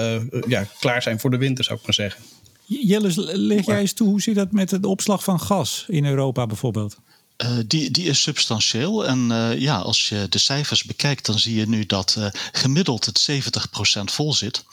ja, 0.47 0.65
klaar 0.79 1.01
zijn 1.01 1.19
voor 1.19 1.29
de 1.31 1.37
winter, 1.41 1.63
zou 1.63 1.77
ik 1.77 1.85
maar 1.85 1.93
zeggen. 1.93 2.23
Jelles, 2.65 3.15
leg 3.15 3.65
jij 3.65 3.79
eens 3.79 3.93
toe, 3.93 4.07
hoe 4.07 4.21
zit 4.21 4.35
dat 4.35 4.51
met 4.51 4.69
de 4.81 4.87
opslag 4.87 5.23
van 5.23 5.39
gas 5.39 5.85
in 5.87 6.05
Europa 6.05 6.45
bijvoorbeeld? 6.45 6.97
Uh, 7.43 7.57
die, 7.67 7.91
die 7.91 8.05
is 8.05 8.21
substantieel. 8.21 9.05
En 9.05 9.29
uh, 9.29 9.59
ja, 9.59 9.77
als 9.77 10.09
je 10.09 10.27
de 10.29 10.37
cijfers 10.37 10.83
bekijkt, 10.83 11.25
dan 11.25 11.39
zie 11.39 11.55
je 11.55 11.67
nu 11.67 11.85
dat 11.85 12.15
uh, 12.17 12.25
gemiddeld 12.51 13.05
het 13.05 13.31
70% 13.31 14.03
vol 14.03 14.33
zit. 14.33 14.63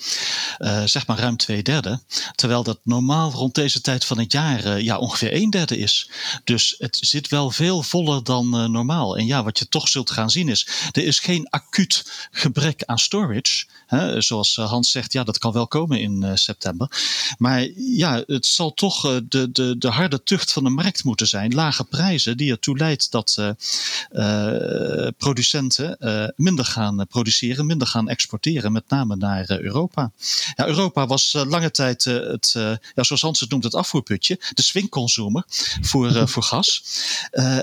zeg 0.84 1.06
maar 1.06 1.18
ruim 1.18 1.36
twee 1.36 1.62
derde. 1.62 2.00
Terwijl 2.34 2.62
dat 2.62 2.78
normaal 2.82 3.30
rond 3.30 3.54
deze 3.54 3.80
tijd 3.80 4.04
van 4.04 4.18
het 4.18 4.32
jaar 4.32 4.80
ja, 4.80 4.98
ongeveer 4.98 5.34
een 5.34 5.50
derde 5.50 5.78
is. 5.78 6.10
Dus 6.44 6.74
het 6.78 6.98
zit 7.00 7.28
wel 7.28 7.50
veel 7.50 7.82
voller 7.82 8.24
dan 8.24 8.72
normaal. 8.72 9.16
En 9.16 9.26
ja, 9.26 9.44
wat 9.44 9.58
je 9.58 9.68
toch 9.68 9.88
zult 9.88 10.10
gaan 10.10 10.30
zien 10.30 10.48
is, 10.48 10.68
er 10.92 11.04
is 11.04 11.18
geen 11.18 11.48
acuut 11.50 12.28
gebrek 12.30 12.84
aan 12.84 12.98
storage. 12.98 13.66
Hè? 13.86 14.20
Zoals 14.20 14.56
Hans 14.56 14.90
zegt, 14.90 15.12
ja, 15.12 15.24
dat 15.24 15.38
kan 15.38 15.52
wel 15.52 15.68
komen 15.68 16.00
in 16.00 16.38
september. 16.38 16.90
Maar 17.38 17.68
ja, 17.76 18.22
het 18.26 18.46
zal 18.46 18.74
toch 18.74 19.22
de, 19.28 19.52
de, 19.52 19.78
de 19.78 19.88
harde 19.88 20.22
tucht 20.22 20.52
van 20.52 20.64
de 20.64 20.70
markt 20.70 21.04
moeten 21.04 21.28
zijn. 21.28 21.54
Lage 21.54 21.84
prijzen 21.84 22.36
die 22.36 22.56
ertoe 22.58 22.76
leidt 22.76 23.10
dat 23.10 23.36
uh, 23.38 25.08
producenten 25.16 25.96
uh, 26.00 26.28
minder 26.36 26.64
gaan 26.64 27.06
produceren, 27.06 27.66
minder 27.66 27.86
gaan 27.86 28.08
exporteren, 28.08 28.72
met 28.72 28.88
name 28.88 29.16
naar 29.16 29.50
Europa. 29.50 30.10
Ja, 30.54 30.66
Europa 30.66 31.06
was 31.06 31.32
lange 31.32 31.70
tijd 31.70 32.04
het, 32.04 32.50
ja, 32.94 33.02
zoals 33.02 33.22
Hans 33.22 33.40
het 33.40 33.50
noemt, 33.50 33.64
het 33.64 33.74
afvoerputje, 33.74 34.40
de 34.54 34.62
swingconsumer 34.62 35.44
voor, 35.80 36.28
voor 36.28 36.42
gas. 36.42 36.82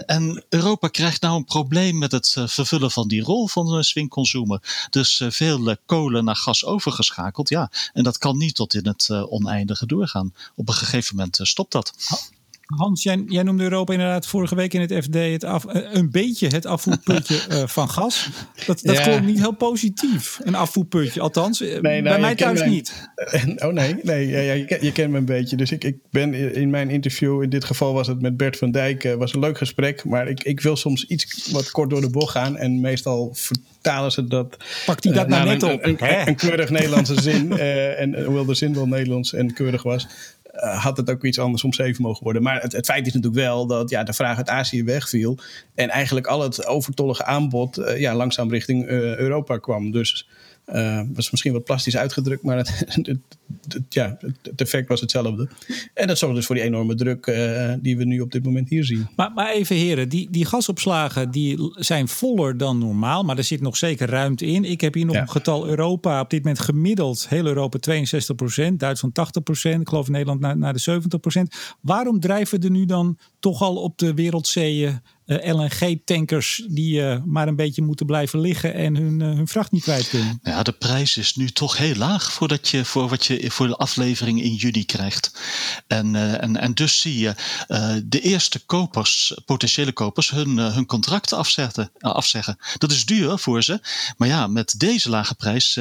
en 0.06 0.44
Europa 0.50 0.88
krijgt 0.88 1.22
nou 1.22 1.36
een 1.36 1.46
probleem 1.46 1.98
met 1.98 2.12
het 2.12 2.36
vervullen 2.46 2.92
van 2.92 3.08
die 3.08 3.22
rol 3.22 3.48
van 3.48 3.66
de 3.66 3.84
swingconsumer. 3.84 4.88
Dus 4.90 5.22
veel 5.28 5.76
kolen 5.86 6.24
naar 6.24 6.36
gas 6.36 6.66
overgeschakeld. 6.66 7.50
Ja, 7.50 7.72
en 7.94 8.04
dat 8.04 8.18
kan 8.18 8.38
niet 8.38 8.56
tot 8.56 8.74
in 8.74 8.88
het 8.88 9.10
oneindige 9.10 9.86
doorgaan. 9.86 10.34
Op 10.56 10.68
een 10.68 10.74
gegeven 10.74 11.16
moment 11.16 11.40
stopt 11.42 11.72
dat. 11.72 11.94
Hans, 12.66 13.04
jij, 13.04 13.24
jij, 13.28 13.44
noemde 13.44 13.64
Europa 13.64 13.94
inderdaad 13.94 14.28
vorige 14.28 14.56
week 14.56 14.74
in 14.74 14.82
het 14.82 14.94
FD 15.04 15.14
het 15.14 15.44
af, 15.44 15.66
eh, 15.66 15.82
een 15.92 16.12
beetje 16.12 16.48
het 16.48 16.66
afvoerputje 16.66 17.42
uh, 17.52 17.64
van 17.78 17.90
gas. 17.90 18.30
Dat, 18.66 18.80
dat 18.84 18.98
ja. 18.98 19.04
klonk 19.04 19.26
niet 19.26 19.40
heel 19.40 19.56
positief, 19.56 20.40
een 20.44 20.56
afvoerputje. 20.56 21.22
Althans, 21.22 21.62
eh, 21.62 21.68
nee, 21.68 22.02
nou, 22.02 22.04
bij 22.04 22.20
mij 22.20 22.36
thuis 22.36 22.64
niet. 22.64 22.94
Oh 23.56 23.74
nee, 23.74 23.96
nee 24.04 24.28
ja, 24.28 24.40
ja, 24.40 24.54
je, 24.54 24.66
ken, 24.66 24.78
je, 24.82 24.92
kent 24.92 25.12
me 25.12 25.18
een 25.18 25.26
beetje. 25.26 25.56
Dus 25.56 25.72
ik, 25.72 25.84
ik 25.84 25.98
ben 26.10 26.34
in 26.54 26.70
mijn 26.70 26.90
interview, 26.90 27.44
in 27.44 27.50
dit 27.50 27.64
geval 27.64 27.94
was 27.94 28.08
het 28.08 28.22
met 28.22 28.38
Bert 28.38 28.58
van 28.58 28.72
Dijk, 28.72 29.16
was 29.18 29.34
een 29.34 29.40
leuk 29.40 29.58
gesprek. 29.58 30.06
Maar 30.06 30.28
ik, 30.28 30.44
ik 30.44 30.62
wil 30.62 30.76
soms 30.76 31.06
iets 31.06 31.52
wat 31.52 31.72
kort 31.72 31.90
door 31.90 32.02
de 32.02 32.10
bocht 32.10 32.32
gaan. 32.32 32.58
En 32.58 32.82
meestal 32.82 33.34
vertalen 33.34 34.12
ze 34.12 34.28
dat... 34.28 34.58
Pakt 34.86 35.04
hij 35.04 35.14
dat 35.14 35.26
uh, 35.26 35.32
nou 35.32 35.46
net 35.46 35.64
op? 35.64 35.84
Een, 35.84 35.96
een, 36.00 36.28
een, 36.28 36.36
keurig 36.36 36.70
Nederlandse 36.70 37.22
zin. 37.22 37.52
Uh, 37.52 38.02
en 38.02 38.24
hoewel 38.24 38.46
de 38.46 38.54
zin 38.54 38.74
wel 38.74 38.88
Nederlands 38.88 39.34
en 39.34 39.54
keurig 39.54 39.84
was 39.84 40.08
uh, 40.64 40.84
had 40.84 40.98
het 40.98 41.10
ook 41.10 41.24
iets 41.24 41.40
anders 41.40 41.64
om 41.64 41.74
zeven 41.74 42.02
mogen 42.02 42.24
worden. 42.24 42.44
Maar 42.44 42.62
het, 42.62 42.86
feit 42.86 43.08
is 43.08 43.14
natuurlijk 43.14 43.42
wel 43.42 43.68
dat 43.68 43.90
ja, 43.90 44.04
de 44.04 44.14
vraag 44.14 44.38
uit 44.38 44.50
Azië 44.50 44.84
wegviel. 44.84 45.38
En 45.76 45.90
eigenlijk 45.90 46.28
al 46.28 46.42
het 46.42 46.66
overtollige 46.66 47.26
aanbod 47.26 47.78
uh, 47.80 48.00
ja, 48.00 48.16
langzaam 48.16 48.50
richting 48.50 48.84
uh, 48.84 49.18
Europa 49.18 49.58
kwam. 49.58 49.92
Dus 49.92 50.28
uh, 50.74 51.02
was 51.14 51.32
misschien 51.32 51.54
wat 51.54 51.64
plastisch 51.64 51.98
uitgedrukt, 51.98 52.44
maar 52.44 52.58
het, 52.58 52.70
het, 52.88 53.08
het, 53.68 53.82
ja, 53.90 54.18
het 54.42 54.62
effect 54.62 54.88
was 54.88 55.02
hetzelfde. 55.02 55.50
En 55.94 56.08
dat 56.08 56.18
zorgt 56.18 56.36
dus 56.36 56.46
voor 56.46 56.56
die 56.56 56.64
enorme 56.64 56.96
druk 56.96 57.28
uh, 57.28 57.74
die 57.80 57.98
we 57.98 58.04
nu 58.04 58.20
op 58.20 58.32
dit 58.32 58.44
moment 58.44 58.70
hier 58.70 58.84
zien. 58.84 59.08
Maar, 59.16 59.32
maar 59.32 59.52
even 59.52 59.76
heren, 59.76 60.10
die, 60.10 60.28
die 60.32 60.46
gasopslagen 60.46 61.32
die 61.32 61.72
zijn 61.76 62.08
voller 62.08 62.58
dan 62.58 62.78
normaal, 62.78 63.24
maar 63.24 63.38
er 63.38 63.44
zit 63.44 63.62
nog 63.62 63.78
zeker 63.78 64.10
ruimte 64.10 64.46
in. 64.46 64.64
Ik 64.64 64.82
heb 64.82 64.94
hier 64.94 65.06
nog 65.06 65.16
ja. 65.16 65.22
een 65.22 65.30
getal 65.30 65.68
Europa, 65.68 66.22
op 66.22 66.30
dit 66.30 66.44
moment 66.44 66.60
gemiddeld 66.60 67.30
heel 67.30 67.46
Europa 67.46 67.80
62% 68.72 68.74
Duitsland 68.74 69.20
80% 69.20 69.80
ik 69.80 69.90
geloof 69.90 70.10
Nederland 70.10 70.40
naar, 70.40 70.58
naar 70.58 70.74
de 70.74 71.02
70% 71.42 71.42
Waarom 71.82 72.20
drijven 72.20 72.62
er 72.62 72.70
nu 72.70 72.86
dan 72.86 73.18
toch 73.40 73.62
al 73.62 73.76
op 73.76 73.98
de 73.98 74.14
wereldzeeën 74.14 75.02
LNG-tankers 75.26 76.66
die 76.68 77.02
uh, 77.02 77.18
maar 77.26 77.48
een 77.48 77.56
beetje 77.56 77.82
moeten 77.82 78.06
blijven 78.06 78.40
liggen 78.40 78.74
en 78.74 78.96
hun, 78.96 79.20
uh, 79.20 79.28
hun 79.28 79.48
vracht 79.48 79.72
niet 79.72 79.84
kwijt 79.84 80.10
kunnen. 80.10 80.40
Ja, 80.44 80.64
de 80.64 80.72
prijs 80.72 81.18
is 81.18 81.36
nu 81.36 81.50
toch 81.50 81.78
heel 81.78 81.96
laag 81.96 82.32
voordat 82.32 82.70
je, 82.70 82.86
voor 82.86 83.10
wat 83.10 83.26
je 83.26 83.52
voor 83.52 83.68
de 83.68 83.76
aflevering 83.76 84.42
in 84.42 84.56
juni 84.56 84.86
krijgt. 84.86 85.40
En, 85.88 86.40
en, 86.42 86.58
en 86.58 86.74
dus 86.74 87.00
zie 87.00 87.18
je 87.18 87.34
de 88.06 88.22
eerste 88.22 88.66
kopers, 88.66 89.38
potentiële 89.46 89.92
kopers, 89.92 90.30
hun, 90.30 90.58
hun 90.58 90.86
contracten 90.86 91.38
afzetten, 91.38 91.92
afzeggen. 92.00 92.58
Dat 92.78 92.92
is 92.92 93.06
duur 93.06 93.38
voor 93.38 93.64
ze, 93.64 93.80
maar 94.18 94.28
ja, 94.28 94.48
met 94.48 94.74
deze 94.78 95.10
lage 95.10 95.36
prijs 95.36 95.80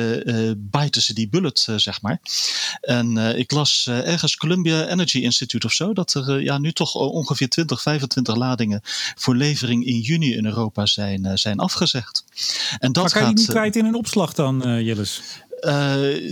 bijten 0.56 1.02
ze 1.02 1.14
die 1.14 1.28
bullet, 1.28 1.68
zeg 1.76 2.02
maar. 2.02 2.20
En 2.80 3.16
ik 3.16 3.50
las 3.50 3.86
ergens 3.86 4.36
Columbia 4.36 4.86
Energy 4.86 5.18
Institute 5.18 5.66
of 5.66 5.72
zo, 5.72 5.92
dat 5.92 6.14
er 6.14 6.42
ja, 6.42 6.58
nu 6.58 6.72
toch 6.72 6.94
ongeveer 6.94 7.48
20, 7.48 7.82
25 7.82 8.36
ladingen 8.36 8.80
voor 9.14 9.33
levering 9.36 9.86
in 9.86 10.00
juni 10.00 10.34
in 10.34 10.46
Europa 10.46 10.86
zijn, 10.86 11.26
uh, 11.26 11.32
zijn 11.34 11.58
afgezegd. 11.58 12.24
En 12.78 12.92
dat 12.92 13.02
maar 13.02 13.12
kan 13.12 13.28
je 13.28 13.34
niet 13.34 13.48
kwijt 13.48 13.76
in 13.76 13.84
een 13.84 13.94
opslag 13.94 14.34
dan, 14.34 14.68
uh, 14.68 14.80
Jillis? 14.80 15.22
Uh, 15.60 15.70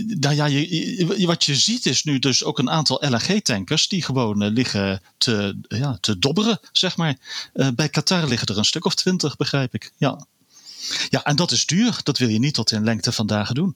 nou 0.07 0.35
ja, 0.35 0.45
je, 0.45 1.23
wat 1.25 1.43
je 1.43 1.55
ziet 1.55 1.85
is 1.85 2.03
nu 2.03 2.19
dus 2.19 2.43
ook 2.43 2.59
een 2.59 2.69
aantal 2.69 3.01
LNG-tankers 3.09 3.87
die 3.87 4.03
gewoon 4.03 4.43
uh, 4.43 4.51
liggen 4.51 5.01
te, 5.17 5.57
ja, 5.67 5.97
te 6.01 6.19
dobberen, 6.19 6.59
zeg 6.71 6.97
maar. 6.97 7.17
Uh, 7.53 7.67
bij 7.75 7.89
Qatar 7.89 8.27
liggen 8.27 8.47
er 8.47 8.57
een 8.57 8.65
stuk 8.65 8.85
of 8.85 8.95
twintig, 8.95 9.35
begrijp 9.35 9.73
ik. 9.73 9.91
Ja. 9.97 10.25
ja, 11.09 11.23
en 11.23 11.35
dat 11.35 11.51
is 11.51 11.65
duur. 11.65 11.99
Dat 12.03 12.17
wil 12.17 12.27
je 12.27 12.39
niet 12.39 12.53
tot 12.53 12.71
in 12.71 12.83
lengte 12.83 13.11
van 13.11 13.27
dagen 13.27 13.55
doen. 13.55 13.75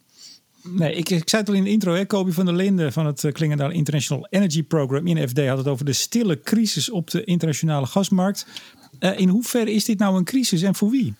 Nee, 0.63 0.93
ik, 0.93 1.09
ik 1.09 1.29
zei 1.29 1.41
het 1.41 1.51
al 1.51 1.57
in 1.57 1.63
de 1.63 1.69
intro, 1.69 1.93
hè, 1.93 2.05
Kobi 2.05 2.31
van 2.31 2.45
der 2.45 2.55
Linden 2.55 2.93
van 2.93 3.05
het 3.05 3.29
Klingendaal 3.31 3.71
International 3.71 4.27
Energy 4.29 4.63
Program 4.63 5.07
in 5.07 5.29
FD 5.29 5.47
had 5.47 5.57
het 5.57 5.67
over 5.67 5.85
de 5.85 5.93
stille 5.93 6.41
crisis 6.41 6.89
op 6.89 7.11
de 7.11 7.23
internationale 7.23 7.85
gasmarkt. 7.85 8.45
Uh, 8.99 9.19
in 9.19 9.29
hoeverre 9.29 9.73
is 9.73 9.85
dit 9.85 9.99
nou 9.99 10.17
een 10.17 10.23
crisis 10.23 10.61
en 10.61 10.75
voor 10.75 10.89
wie? 10.89 11.13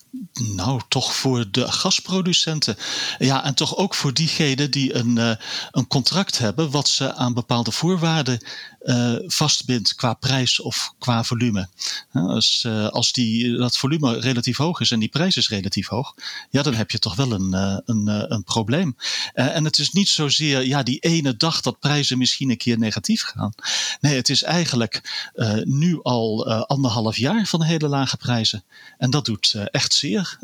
Nou, 0.56 0.82
toch 0.88 1.16
voor 1.16 1.46
de 1.52 1.72
gasproducenten. 1.72 2.76
Ja, 3.18 3.44
en 3.44 3.54
toch 3.54 3.78
ook 3.78 3.96
voor 3.96 4.14
diegenen 4.14 4.72
die 4.72 4.96
een, 4.96 5.16
uh, 5.16 5.32
een 5.72 5.88
contract 5.88 6.38
hebben 6.38 6.72
wat 6.72 6.88
ze 6.88 7.14
aan 7.14 7.34
bepaalde 7.34 7.72
voorwaarden 7.72 8.40
uh, 8.82 9.16
vastbindt 9.26 9.96
qua 9.96 10.14
prijs 10.14 10.60
of 10.60 10.94
qua 11.00 11.24
volume. 11.24 11.70
als, 12.12 12.64
uh, 12.68 12.88
als 12.88 13.12
die, 13.12 13.58
dat 13.58 13.78
volume 13.78 14.20
relatief 14.20 14.58
hoog 14.58 14.80
is 14.80 14.92
en 14.92 15.00
die 15.00 15.10
prijs 15.10 15.38
is 15.38 15.50
relatief 15.50 15.88
hoog, 15.88 16.14
ja, 16.50 16.62
dan 16.62 16.74
heb 16.74 16.92
je 16.92 17.00
toch 17.00 17.16
wel 17.16 17.32
een, 17.32 17.54
een, 17.86 18.32
een 18.34 18.44
probleem. 18.44 18.96
en 19.34 19.66
het 19.66 19.78
is 19.78 19.92
niet 19.92 20.10
zozeer 20.10 20.66
ja, 20.66 20.84
die 20.84 21.00
ene 21.00 21.38
dag 21.38 21.62
dat 21.62 21.80
prijzen 21.80 22.18
misschien 22.18 22.50
een 22.50 22.58
keer 22.58 22.78
negatief 22.78 23.24
gaan. 23.24 23.54
Nee, 24.00 24.16
het 24.16 24.30
is 24.30 24.44
eigenlijk 24.44 25.26
nu 25.64 26.00
al 26.02 26.48
anderhalf 26.66 27.18
jaar 27.18 27.46
van 27.46 27.64
hele 27.64 27.88
lage 27.88 28.18
prijzen. 28.18 28.64
En 28.98 29.10
dat 29.10 29.26
doet 29.26 29.56
echt 29.72 29.94
zeer 29.94 30.07
zeer. 30.08 30.38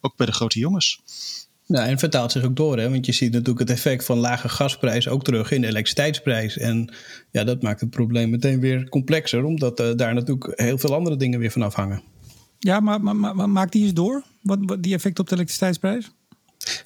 ook 0.00 0.16
bij 0.16 0.26
de 0.26 0.32
grote 0.32 0.58
jongens. 0.58 1.00
Nou, 1.66 1.88
en 1.88 1.98
vertaalt 1.98 2.32
zich 2.32 2.44
ook 2.44 2.56
door, 2.56 2.78
hè? 2.78 2.90
want 2.90 3.06
je 3.06 3.12
ziet 3.12 3.32
natuurlijk 3.32 3.58
het 3.58 3.70
effect 3.70 4.04
van 4.04 4.18
lage 4.18 4.48
gasprijs 4.48 5.08
ook 5.08 5.24
terug 5.24 5.50
in 5.50 5.60
de 5.60 5.66
elektriciteitsprijs. 5.66 6.58
En 6.58 6.92
ja, 7.30 7.44
dat 7.44 7.62
maakt 7.62 7.80
het 7.80 7.90
probleem 7.90 8.30
meteen 8.30 8.60
weer 8.60 8.88
complexer, 8.88 9.44
omdat 9.44 9.80
uh, 9.80 9.90
daar 9.96 10.14
natuurlijk 10.14 10.60
heel 10.60 10.78
veel 10.78 10.94
andere 10.94 11.16
dingen 11.16 11.38
weer 11.38 11.50
van 11.50 11.62
afhangen. 11.62 12.02
Ja, 12.58 12.80
maar, 12.80 13.00
maar, 13.00 13.36
maar 13.36 13.50
maakt 13.50 13.72
die 13.72 13.82
eens 13.82 13.94
door, 13.94 14.22
wat, 14.42 14.58
wat 14.62 14.82
die 14.82 14.94
effect 14.94 15.18
op 15.18 15.28
de 15.28 15.34
elektriciteitsprijs? 15.34 16.10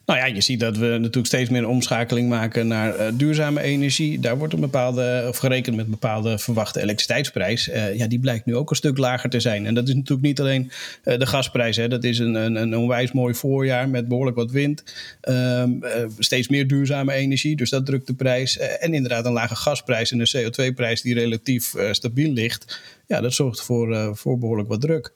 Nou 0.06 0.18
ja, 0.18 0.26
je 0.26 0.40
ziet 0.40 0.61
dat 0.61 0.76
we 0.76 0.87
natuurlijk 0.87 1.26
steeds 1.26 1.50
meer 1.50 1.68
omschakeling 1.68 2.28
maken 2.28 2.66
naar 2.66 2.97
uh, 2.97 3.06
duurzame 3.14 3.61
energie. 3.61 4.20
Daar 4.20 4.38
wordt 4.38 4.52
een 4.52 4.61
bepaalde, 4.61 5.25
of 5.28 5.37
gerekend 5.37 5.76
met 5.76 5.85
een 5.85 5.90
bepaalde 5.90 6.38
verwachte 6.38 6.80
elektriciteitsprijs. 6.80 7.68
Uh, 7.68 7.94
ja, 7.94 8.06
die 8.06 8.18
blijkt 8.18 8.47
nu 8.47 8.56
ook 8.56 8.70
een 8.70 8.76
stuk 8.76 8.99
lager 8.99 9.30
te 9.30 9.40
zijn. 9.40 9.66
En 9.66 9.75
dat 9.75 9.88
is 9.88 9.94
natuurlijk 9.94 10.26
niet 10.26 10.40
alleen 10.40 10.70
uh, 11.04 11.18
de 11.18 11.26
gasprijs. 11.26 11.76
Hè. 11.76 11.88
Dat 11.88 12.04
is 12.04 12.18
een, 12.18 12.35
een, 12.35 12.54
een 12.54 12.76
onwijs 12.76 13.12
mooi 13.12 13.35
voorjaar 13.35 13.88
met 13.88 14.08
behoorlijk 14.08 14.37
wat 14.37 14.50
wind. 14.50 14.85
Um, 15.28 15.82
steeds 16.18 16.49
meer 16.49 16.66
duurzame 16.66 17.12
energie, 17.12 17.56
dus 17.56 17.70
dat 17.70 17.87
drukt 17.87 18.06
de 18.06 18.14
prijs. 18.14 18.58
en 18.58 18.94
inderdaad 18.94 19.25
een 19.25 19.32
lage 19.32 19.56
gasprijs 19.56 20.12
en 20.12 20.20
een 20.20 20.28
CO2-prijs 20.37 21.02
die 21.02 21.14
relatief 21.14 21.75
stabiel 21.90 22.32
ligt. 22.32 22.80
Ja, 23.06 23.20
dat 23.20 23.35
zorgt 23.35 23.61
voor, 23.61 24.16
voor 24.16 24.38
behoorlijk 24.38 24.68
wat 24.68 24.80
druk. 24.80 25.12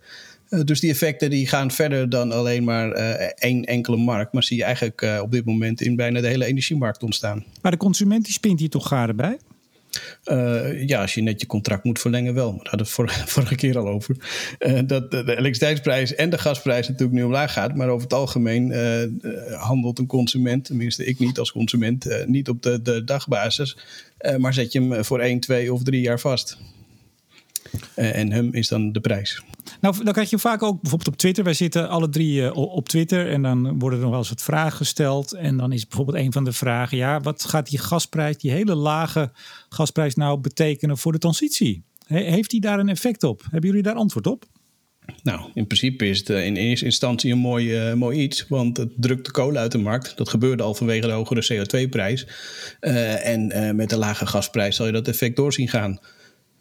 Eh, 0.53 0.61
dus 0.65 0.81
die 0.81 0.91
effecten 0.91 1.31
die 1.31 1.47
gaan 1.47 1.71
verder 1.71 2.09
dan 2.09 2.33
alleen 2.33 2.65
maar 2.65 2.97
uh, 2.97 3.11
één 3.35 3.65
enkele 3.65 3.97
markt. 3.97 4.33
Maar 4.33 4.43
zie 4.43 4.57
je 4.57 4.65
eigenlijk 4.65 5.03
uh, 5.03 5.21
op 5.23 5.31
dit 5.31 5.45
moment 5.45 5.81
in 5.81 5.97
bijna 5.97 6.21
de 6.21 6.27
hele 6.27 6.45
energiemarkt 6.45 7.03
ontstaan. 7.03 7.45
Maar 7.63 7.71
de 7.71 7.77
consument 7.77 8.25
die 8.25 8.33
spint 8.33 8.61
hier 8.61 8.69
toch 8.71 8.89
garen 8.89 9.17
bij? 9.17 9.39
Uh, 10.25 10.87
ja, 10.87 11.01
als 11.01 11.15
je 11.15 11.23
net 11.23 11.41
je 11.41 11.47
contract 11.47 11.85
moet 11.85 11.99
verlengen, 11.99 12.35
wel. 12.35 12.53
Maar 12.53 12.65
daar 12.65 12.69
hadden 12.71 13.07
we 13.07 13.13
het 13.13 13.31
vorige 13.37 13.55
keer 13.55 13.79
al 13.79 13.89
over. 13.89 14.17
Uh, 14.59 14.81
dat 14.87 15.11
de, 15.11 15.25
de, 15.25 15.31
elektriciteitsprijs 15.31 16.15
en 16.15 16.31
de 16.31 16.39
gasprijs 16.39 16.89
natuurlijk 16.89 17.19
nu 17.19 17.25
omlaag 17.25 17.53
gaat. 17.53 17.77
Maar 17.77 17.89
over 17.89 18.03
het 18.03 18.13
algemeen 18.13 18.71
uh, 18.71 19.61
handelt 19.61 19.99
een 19.99 20.07
consument, 20.07 20.65
tenminste 20.65 21.05
ik 21.05 21.19
niet 21.19 21.39
als 21.39 21.53
consument, 21.53 22.25
niet 22.27 22.49
op 22.49 22.63
de, 22.63 22.83
de 22.83 23.05
dagbasis. 23.05 23.79
maar 24.39 24.55
zet 24.55 24.73
je 24.73 24.81
hem 24.81 25.05
voor 25.05 25.21
1, 25.21 25.41
2 25.41 25.73
of 25.73 25.83
3 25.83 26.01
jaar 26.01 26.21
vast. 26.21 26.59
En 27.95 28.33
hem 28.33 28.55
is 28.55 28.69
dan 28.69 28.93
de 28.93 29.01
prijs. 29.01 29.43
Nou, 29.81 30.05
dan 30.05 30.13
krijg 30.13 30.31
je 30.31 30.39
vaak 30.39 30.63
ook 30.63 30.81
bijvoorbeeld 30.81 31.11
op 31.11 31.17
Twitter. 31.17 31.45
Wij 31.45 31.55
zitten 31.55 31.89
alle 31.89 32.09
drie 32.09 32.41
uh, 32.41 32.57
op 32.57 32.89
Twitter 32.89 33.31
en 33.31 33.43
dan 33.43 33.79
worden 33.79 33.99
er 33.99 34.05
nog 34.05 34.11
wel 34.11 34.19
eens 34.19 34.29
wat 34.29 34.43
vragen 34.43 34.77
gesteld. 34.77 35.33
En 35.33 35.57
dan 35.57 35.73
is 35.73 35.87
bijvoorbeeld 35.87 36.17
een 36.17 36.33
van 36.33 36.45
de 36.45 36.53
vragen: 36.53 36.97
ja, 36.97 37.21
wat 37.21 37.45
gaat 37.45 37.71
die 37.71 37.79
gasprijs, 37.79 38.37
die 38.37 38.51
hele 38.51 38.75
lage 38.75 39.31
gasprijs, 39.69 40.15
nou 40.15 40.41
betekenen 40.41 40.99
voor 40.99 41.13
de 41.13 41.19
transitie? 41.19 41.85
He, 42.07 42.21
heeft 42.21 42.51
die 42.51 42.61
daar 42.61 42.79
een 42.79 42.89
effect 42.89 43.23
op? 43.23 43.43
Hebben 43.51 43.71
jullie 43.71 43.85
daar 43.85 43.95
antwoord 43.95 44.27
op? 44.27 44.45
Nou, 45.23 45.51
in 45.55 45.67
principe 45.67 46.09
is 46.09 46.19
het 46.19 46.31
uh, 46.31 46.47
in 46.47 46.57
eerste 46.57 46.85
instantie 46.85 47.33
een 47.33 47.39
mooi, 47.39 47.89
uh, 47.89 47.95
mooi 47.95 48.19
iets, 48.19 48.49
want 48.49 48.77
het 48.77 48.91
drukt 48.97 49.25
de 49.25 49.31
kolen 49.31 49.61
uit 49.61 49.73
de 49.73 49.79
markt. 49.79 50.17
Dat 50.17 50.29
gebeurde 50.29 50.63
al 50.63 50.75
vanwege 50.75 51.07
de 51.07 51.13
hogere 51.13 51.67
CO2-prijs. 51.67 52.27
en 52.81 53.77
met 53.77 53.91
de 53.91 53.97
lage 53.97 54.27
gasprijs 54.27 54.77
zal 54.77 54.87
je 54.87 54.93
dat 54.93 55.09
effect 55.09 55.37
doorzien 55.37 55.69
gaan. 55.69 56.01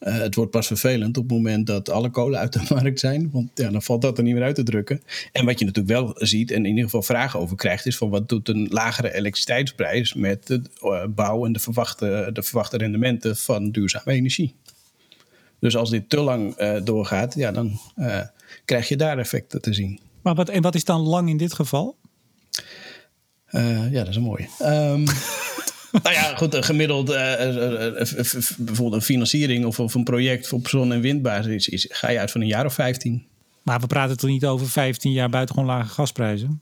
Uh, 0.03 0.17
het 0.17 0.35
wordt 0.35 0.51
pas 0.51 0.67
vervelend 0.67 1.17
op 1.17 1.23
het 1.23 1.31
moment 1.31 1.67
dat 1.67 1.89
alle 1.89 2.09
kolen 2.09 2.39
uit 2.39 2.53
de 2.53 2.61
markt 2.75 2.99
zijn. 2.99 3.29
Want 3.31 3.49
ja, 3.53 3.69
dan 3.69 3.81
valt 3.81 4.01
dat 4.01 4.17
er 4.17 4.23
niet 4.23 4.33
meer 4.33 4.43
uit 4.43 4.55
te 4.55 4.63
drukken. 4.63 5.01
En 5.31 5.45
wat 5.45 5.59
je 5.59 5.65
natuurlijk 5.65 5.99
wel 5.99 6.13
ziet 6.15 6.51
en 6.51 6.57
in 6.57 6.69
ieder 6.69 6.83
geval 6.83 7.01
vragen 7.01 7.39
over 7.39 7.55
krijgt... 7.55 7.85
is 7.85 7.97
van 7.97 8.09
wat 8.09 8.29
doet 8.29 8.49
een 8.49 8.67
lagere 8.69 9.13
elektriciteitsprijs 9.13 10.13
met 10.13 10.47
de 10.47 10.61
uh, 10.83 11.05
bouw... 11.09 11.45
en 11.45 11.53
de 11.53 11.59
verwachte, 11.59 12.29
de 12.33 12.43
verwachte 12.43 12.77
rendementen 12.77 13.37
van 13.37 13.71
duurzame 13.71 14.11
energie. 14.11 14.55
Dus 15.59 15.75
als 15.75 15.89
dit 15.89 16.09
te 16.09 16.19
lang 16.19 16.59
uh, 16.61 16.77
doorgaat, 16.83 17.35
ja, 17.35 17.51
dan 17.51 17.79
krijg 18.65 18.87
je 18.87 18.97
daar 18.97 19.17
effecten 19.17 19.61
te 19.61 19.73
zien. 19.73 19.99
Maar 20.21 20.35
wat, 20.35 20.49
en 20.49 20.61
wat 20.61 20.75
is 20.75 20.85
dan 20.85 21.01
lang 21.01 21.29
in 21.29 21.37
dit 21.37 21.53
geval? 21.53 21.99
ja, 23.51 23.89
dat 23.89 24.07
is 24.07 24.15
een 24.15 24.21
mooie. 24.21 24.47
Um, 24.61 25.05
nou 26.03 26.15
ja, 26.15 26.35
goed, 26.35 26.65
gemiddeld 26.65 27.09
uh, 27.09 27.15
bijvoorbeeld 28.57 28.93
een 28.93 29.01
financiering 29.01 29.65
of, 29.65 29.79
of 29.79 29.93
een 29.93 30.03
project 30.03 30.53
op 30.53 30.67
zon- 30.67 30.93
en 30.93 31.01
windbasis 31.01 31.67
is, 31.67 31.87
ga 31.89 32.09
je 32.09 32.19
uit 32.19 32.31
van 32.31 32.41
een 32.41 32.47
jaar 32.47 32.65
of 32.65 32.73
15. 32.73 33.25
Maar 33.63 33.79
we 33.79 33.87
praten 33.87 34.17
toch 34.17 34.29
niet 34.29 34.45
over 34.45 34.69
15 34.69 35.11
jaar 35.11 35.29
buitengewoon 35.29 35.69
lage 35.69 35.93
gasprijzen? 35.93 36.61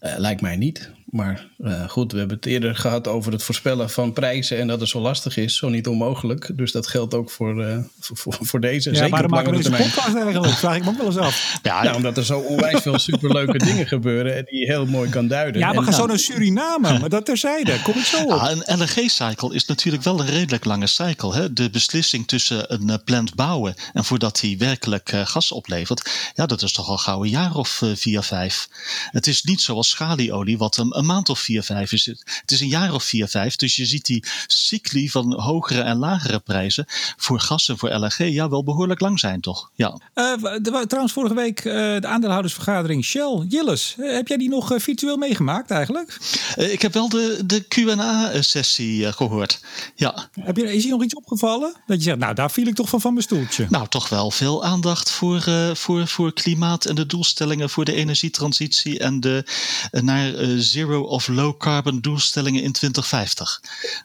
Uh, 0.00 0.14
lijkt 0.16 0.40
mij 0.40 0.56
niet. 0.56 0.90
Maar 1.10 1.46
uh, 1.58 1.88
goed, 1.88 2.12
we 2.12 2.18
hebben 2.18 2.36
het 2.36 2.46
eerder 2.46 2.76
gehad 2.76 3.08
over 3.08 3.32
het 3.32 3.42
voorspellen 3.42 3.90
van 3.90 4.12
prijzen 4.12 4.58
en 4.58 4.66
dat 4.66 4.80
het 4.80 4.88
zo 4.88 5.00
lastig 5.00 5.36
is, 5.36 5.56
zo 5.56 5.68
niet 5.68 5.86
onmogelijk. 5.86 6.50
Dus 6.54 6.72
dat 6.72 6.86
geldt 6.86 7.14
ook 7.14 7.30
voor, 7.30 7.64
uh, 7.64 7.78
voor, 8.00 8.36
voor, 8.40 8.60
deze. 8.60 8.90
Ja, 8.90 8.96
Zeker 8.96 9.10
waarom 9.10 9.30
maken 9.30 9.50
we 9.50 9.56
deze 9.56 9.70
podcast 9.70 10.14
eigenlijk? 10.14 10.46
Vraag 10.46 10.76
ik 10.76 10.84
me 10.84 10.88
ook 10.88 10.96
wel 10.96 11.06
eens 11.06 11.16
af. 11.16 11.36
Ja, 11.62 11.82
nou, 11.82 11.96
omdat 11.96 12.16
er 12.16 12.24
zo 12.24 12.38
onwijs 12.38 12.82
veel 12.82 12.98
superleuke 12.98 13.58
dingen 13.58 13.86
gebeuren 13.86 14.36
en 14.36 14.44
die 14.44 14.58
je 14.58 14.66
heel 14.66 14.86
mooi 14.86 15.10
kan 15.10 15.28
duiden. 15.28 15.60
Ja, 15.60 15.72
we 15.72 15.82
gaan 15.82 15.92
zo 15.92 16.06
naar 16.06 16.18
Suriname, 16.18 16.98
maar 16.98 17.08
dat 17.08 17.24
terzijde. 17.24 17.82
Kom 17.82 17.94
ik 17.94 18.04
zo 18.04 18.22
op. 18.22 18.28
Ja, 18.28 18.50
een 18.50 18.78
LNG-cycle 18.78 19.54
is 19.54 19.66
natuurlijk 19.66 20.04
wel 20.04 20.20
een 20.20 20.26
redelijk 20.26 20.64
lange 20.64 20.86
cycle. 20.86 21.34
Hè? 21.34 21.52
De 21.52 21.70
beslissing 21.70 22.26
tussen 22.26 22.72
een 22.74 22.88
uh, 22.88 22.94
plant 23.04 23.34
bouwen 23.34 23.74
en 23.92 24.04
voordat 24.04 24.40
hij 24.40 24.54
werkelijk 24.58 25.12
gas 25.24 25.52
oplevert, 25.52 26.30
ja, 26.34 26.46
dat 26.46 26.62
is 26.62 26.72
toch 26.72 26.88
al 26.88 26.98
gauw 26.98 27.22
een 27.22 27.30
jaar 27.30 27.54
of 27.54 27.82
vier, 27.94 28.22
vijf. 28.22 28.68
Het 29.10 29.26
is 29.26 29.42
niet 29.42 29.60
zoals 29.60 29.88
schalieolie, 29.88 30.58
wat 30.58 30.76
een 30.76 30.97
een 30.98 31.06
maand 31.06 31.28
of 31.28 31.38
vier, 31.38 31.62
vijf 31.62 31.92
is 31.92 32.06
het. 32.06 32.22
Het 32.40 32.50
is 32.50 32.60
een 32.60 32.68
jaar 32.68 32.92
of 32.94 33.04
vier, 33.04 33.28
vijf. 33.28 33.56
Dus 33.56 33.76
je 33.76 33.86
ziet 33.86 34.06
die 34.06 34.24
cycli 34.46 35.10
van 35.10 35.40
hogere 35.40 35.80
en 35.80 35.96
lagere 35.96 36.38
prijzen 36.38 36.84
voor 37.16 37.40
gas 37.40 37.68
en 37.68 37.78
voor 37.78 37.94
LNG 37.94 38.16
ja 38.16 38.48
wel 38.48 38.64
behoorlijk 38.64 39.00
lang 39.00 39.18
zijn, 39.18 39.40
toch? 39.40 39.70
Ja. 39.74 40.00
Uh, 40.14 40.32
trouwens, 40.62 41.12
vorige 41.12 41.34
week 41.34 41.64
uh, 41.64 41.72
de 41.72 42.06
aandeelhoudersvergadering 42.06 43.04
Shell. 43.04 43.44
Jilles, 43.48 43.94
uh, 43.98 44.14
heb 44.14 44.28
jij 44.28 44.36
die 44.36 44.48
nog 44.48 44.72
virtueel 44.76 45.16
meegemaakt 45.16 45.70
eigenlijk? 45.70 46.18
ik 46.56 46.82
heb 46.82 46.92
wel 46.92 47.08
de, 47.08 47.40
de 47.44 47.60
Q&A-sessie 47.60 49.12
gehoord. 49.12 49.60
Ja. 49.94 50.28
Heb 50.40 50.56
je, 50.56 50.74
is 50.74 50.82
je 50.82 50.90
nog 50.90 51.02
iets 51.02 51.14
opgevallen? 51.14 51.74
Dat 51.86 51.96
je 51.96 52.02
zegt, 52.02 52.18
nou 52.18 52.34
daar 52.34 52.50
viel 52.50 52.66
ik 52.66 52.74
toch 52.74 52.88
van 52.88 53.00
van 53.00 53.12
mijn 53.12 53.24
stoeltje. 53.24 53.66
Nou, 53.68 53.88
toch 53.88 54.08
wel 54.08 54.30
veel 54.30 54.64
aandacht 54.64 55.10
voor, 55.10 55.44
voor, 55.74 56.06
voor 56.06 56.32
klimaat 56.32 56.84
en 56.84 56.94
de 56.94 57.06
doelstellingen 57.06 57.70
voor 57.70 57.84
de 57.84 57.94
energietransitie 57.94 58.98
en 58.98 59.20
de 59.20 59.44
naar 59.90 60.32
zero 60.56 60.87
of 60.96 61.28
low 61.28 61.58
carbon 61.58 62.00
doelstellingen 62.00 62.62
in 62.62 62.72
2050. 62.72 63.62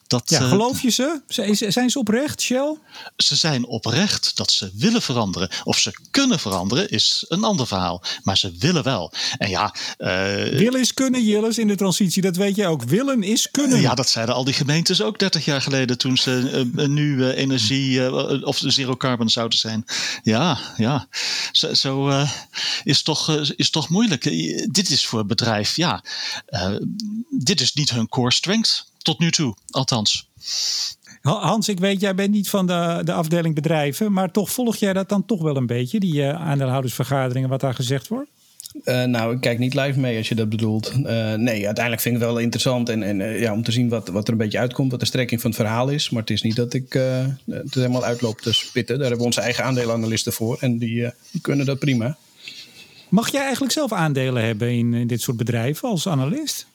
Dat, 0.08 0.30
ja, 0.30 0.40
geloof 0.40 0.82
je 0.82 0.90
ze? 0.90 1.22
Zijn 1.70 1.90
ze 1.90 2.00
oprecht, 2.00 2.42
Shell? 2.42 2.78
Ze 3.18 3.36
zijn 3.36 3.66
oprecht 3.66 4.38
dat 4.38 4.52
ze 4.52 4.72
willen 4.74 5.02
veranderen. 5.02 5.50
Of 5.64 5.80
ze 5.80 5.94
kunnen 6.12 6.40
veranderen 6.40 6.90
is 6.90 7.26
een 7.28 7.44
ander 7.44 7.68
verhaal. 7.68 8.04
Maar 8.24 8.38
ze 8.38 8.52
willen 8.60 8.84
wel. 8.84 9.12
En 9.38 9.50
ja, 9.50 9.76
uh, 9.98 10.08
willen 10.58 10.80
is 10.80 10.94
kunnen, 10.94 11.24
Jilles, 11.24 11.58
in 11.58 11.68
de 11.68 11.76
transitie. 11.76 12.22
Dat 12.22 12.36
weet 12.36 12.56
je 12.56 12.68
ook. 12.68 12.84
Willen 12.84 13.24
is 13.24 13.52
kunnen. 13.52 13.82
ja, 13.82 13.96
dat 13.96 14.10
zeiden 14.10 14.36
al 14.36 14.44
die 14.44 14.54
gemeentes 14.54 15.02
ook 15.02 15.20
30 15.20 15.46
jaar 15.46 15.62
geleden 15.62 15.98
toen 15.98 16.18
ze 16.18 16.66
uh, 16.76 16.88
nu 16.88 17.30
energie 17.30 18.12
of 18.46 18.62
zero 18.66 18.98
carbon 18.98 19.30
zouden 19.30 19.60
zijn. 19.60 19.86
Ja, 20.24 20.58
ja. 20.78 21.08
Zo, 21.52 21.74
zo 21.74 22.26
is, 22.84 23.02
toch, 23.02 23.30
is 23.56 23.70
toch 23.70 23.90
moeilijk. 23.90 24.24
dit 24.74 24.90
is 24.90 25.06
voor 25.06 25.20
het 25.20 25.28
bedrijf, 25.28 25.76
ja 25.76 26.04
dit 27.30 27.62
is 27.62 27.74
niet 27.74 27.90
hun 27.90 28.08
core 28.08 28.32
strength 28.32 28.92
tot 28.98 29.20
nu 29.20 29.32
toe, 29.32 29.56
althans. 29.70 30.28
Hans, 31.22 31.70
ik 31.70 31.80
weet, 31.80 32.02
jij 32.02 32.16
bent 32.16 32.32
niet 32.32 32.50
van 32.50 32.68
de, 32.68 33.02
de 33.04 33.14
afdeling 33.14 33.56
bedrijven, 33.56 34.14
maar 34.14 34.32
toch 34.32 34.52
volg 34.52 34.76
jij 34.76 34.94
dat 34.94 35.10
dan 35.10 35.26
toch 35.26 35.42
wel 35.42 35.56
een 35.56 35.66
beetje, 35.66 36.00
die 36.00 36.14
uh, 36.14 36.30
aandeelhoudersvergaderingen, 36.30 37.50
wat 37.50 37.62
daar 37.62 37.74
gezegd 37.74 38.08
wordt? 38.08 38.30
Uh, 38.84 39.04
nou, 39.04 39.34
ik 39.36 39.42
kijk 39.42 39.60
niet 39.60 39.74
live 39.74 40.00
mee 40.00 40.18
als 40.18 40.30
je 40.30 40.36
dat 40.36 40.50
bedoelt. 40.50 40.92
Uh, 40.96 41.34
nee, 41.34 41.66
uiteindelijk 41.66 42.02
vind 42.02 42.16
ik 42.16 42.22
het 42.22 42.32
wel 42.32 42.40
interessant 42.40 42.90
en, 42.90 43.04
en 43.04 43.20
uh, 43.20 43.42
ja, 43.42 43.54
om 43.54 43.64
te 43.64 43.72
zien 43.72 43.90
wat, 43.90 44.08
wat 44.08 44.28
er 44.28 44.34
een 44.34 44.40
beetje 44.40 44.60
uitkomt, 44.60 44.92
wat 44.92 45.00
de 45.00 45.06
strekking 45.06 45.42
van 45.42 45.50
het 45.50 45.60
verhaal 45.60 45.90
is. 45.90 46.10
Maar 46.10 46.22
het 46.22 46.32
is 46.32 46.42
niet 46.42 46.56
dat 46.56 46.74
ik 46.74 46.94
het 47.46 47.74
helemaal 47.74 48.04
uitloop 48.04 48.42
te 48.42 48.54
spitten. 48.54 48.96
Daar 48.96 49.08
hebben 49.08 49.20
we 49.20 49.26
onze 49.26 49.42
eigen 49.42 49.64
aandeelanalisten 49.64 50.34
voor 50.34 50.58
en 50.60 50.78
die, 50.78 51.12
die 51.32 51.42
kunnen 51.42 51.66
dat 51.66 51.80
prima. 51.80 52.18
Mag 53.14 53.32
jij 53.32 53.42
eigenlijk 53.42 53.74
zelf 53.74 53.92
aandelen 53.92 54.46
hebben 54.46 54.72
in, 54.72 54.94
in 54.94 55.08
dit 55.08 55.22
soort 55.22 55.38
bedrijven 55.38 55.90
als 55.90 56.08
analist? 56.08 56.68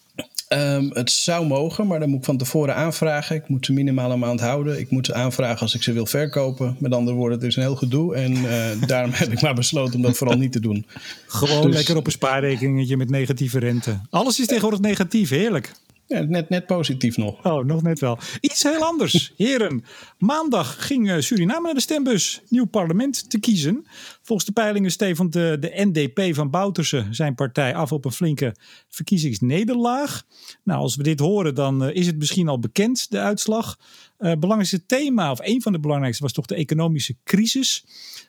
Um, 0.48 0.90
het 0.92 1.10
zou 1.10 1.46
mogen, 1.46 1.86
maar 1.86 2.00
dan 2.00 2.08
moet 2.08 2.18
ik 2.18 2.24
van 2.24 2.36
tevoren 2.36 2.74
aanvragen. 2.74 3.36
Ik 3.36 3.48
moet 3.48 3.66
ze 3.66 3.72
minimaal 3.72 4.10
een 4.10 4.18
maand 4.18 4.40
houden. 4.40 4.78
Ik 4.78 4.90
moet 4.90 5.06
ze 5.06 5.14
aanvragen 5.14 5.60
als 5.60 5.74
ik 5.74 5.82
ze 5.82 5.92
wil 5.92 6.06
verkopen. 6.06 6.76
Met 6.78 6.92
andere 6.92 7.16
woorden, 7.16 7.38
het 7.38 7.46
is 7.46 7.56
een 7.56 7.62
heel 7.62 7.76
gedoe. 7.76 8.14
En 8.14 8.32
uh, 8.32 8.82
daarom 8.86 9.10
heb 9.12 9.32
ik 9.32 9.40
maar 9.40 9.54
besloten 9.54 9.94
om 9.94 10.02
dat 10.02 10.16
vooral 10.16 10.38
niet 10.38 10.52
te 10.52 10.60
doen. 10.60 10.86
Gewoon 11.26 11.62
dus... 11.62 11.74
lekker 11.74 11.96
op 11.96 12.06
een 12.06 12.12
spaarrekeningetje 12.12 12.96
met 12.96 13.10
negatieve 13.10 13.58
rente. 13.58 14.00
Alles 14.10 14.40
is 14.40 14.46
tegenwoordig 14.46 14.80
negatief, 14.80 15.28
heerlijk. 15.28 15.72
Ja, 16.08 16.20
net, 16.20 16.48
net 16.48 16.66
positief 16.66 17.16
nog. 17.16 17.44
Oh, 17.44 17.64
nog 17.64 17.82
net 17.82 17.98
wel. 17.98 18.18
Iets 18.40 18.62
heel 18.62 18.82
anders. 18.82 19.32
Heren, 19.36 19.84
maandag 20.18 20.86
ging 20.86 21.10
eh, 21.10 21.18
Suriname 21.18 21.62
naar 21.62 21.74
de 21.74 21.80
stembus 21.80 22.42
nieuw 22.48 22.66
parlement 22.66 23.30
te 23.30 23.38
kiezen. 23.38 23.86
Volgens 24.22 24.46
de 24.48 24.52
peilingen 24.52 24.90
stevend 24.90 25.32
de, 25.32 25.56
de 25.60 25.72
NDP 25.74 26.34
van 26.34 26.50
Bouterse 26.50 27.06
zijn 27.10 27.34
partij 27.34 27.74
af 27.74 27.92
op 27.92 28.04
een 28.04 28.12
flinke 28.12 28.56
verkiezingsnederlaag. 28.88 30.22
Nou, 30.64 30.80
als 30.80 30.96
we 30.96 31.02
dit 31.02 31.20
horen, 31.20 31.54
dan 31.54 31.84
uh, 31.84 31.94
is 31.94 32.06
het 32.06 32.18
misschien 32.18 32.48
al 32.48 32.58
bekend, 32.58 33.10
de 33.10 33.18
uitslag. 33.18 33.78
Uh, 34.18 34.32
belangrijkste 34.32 34.86
thema, 34.86 35.30
of 35.30 35.40
een 35.42 35.62
van 35.62 35.72
de 35.72 35.80
belangrijkste, 35.80 36.22
was 36.22 36.32
toch 36.32 36.46
de 36.46 36.54
economische 36.54 37.16
crisis. 37.24 37.84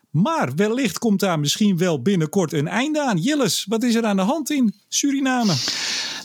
Maar 0.10 0.56
wellicht 0.56 1.00
komt 1.00 1.20
daar 1.20 1.40
misschien 1.40 1.78
wel 1.78 2.02
binnenkort 2.02 2.54
een 2.54 2.68
einde 2.68 3.02
aan. 3.02 3.18
Jilles, 3.18 3.66
wat 3.68 3.84
is 3.84 3.96
er 3.96 4.06
aan 4.06 4.16
de 4.16 4.22
hand 4.22 4.50
in 4.50 4.74
Suriname? 4.88 5.54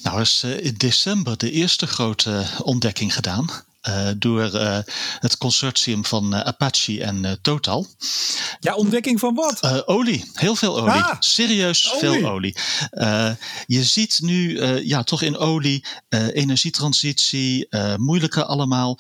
Nou, 0.03 0.21
is 0.21 0.43
uh, 0.45 0.65
in 0.65 0.75
december 0.77 1.39
de 1.39 1.51
eerste 1.51 1.87
grote 1.87 2.47
ontdekking 2.63 3.15
gedaan. 3.15 3.51
Uh, 3.89 4.09
door 4.17 4.55
uh, 4.55 4.79
het 5.19 5.39
consortium 5.39 6.05
van 6.05 6.35
uh, 6.35 6.41
Apache 6.41 7.03
en 7.03 7.39
Total. 7.43 7.87
Ja, 8.61 8.75
ontdekking 8.75 9.21
van 9.21 9.35
wat? 9.35 9.87
olie, 9.87 10.31
heel 10.33 10.57
veel 10.57 10.81
olie. 10.81 11.03
Ah, 11.03 11.17
Serieus 11.19 11.93
olie. 11.93 11.99
veel 12.01 12.31
olie. 12.31 12.57
je 13.67 13.85
ziet 13.85 14.19
nu 14.23 14.63
ja, 14.85 15.03
toch 15.03 15.23
in 15.23 15.37
olie 15.37 15.85
energietransitie, 16.09 17.69
moeilijke 17.97 18.45
allemaal. 18.45 18.99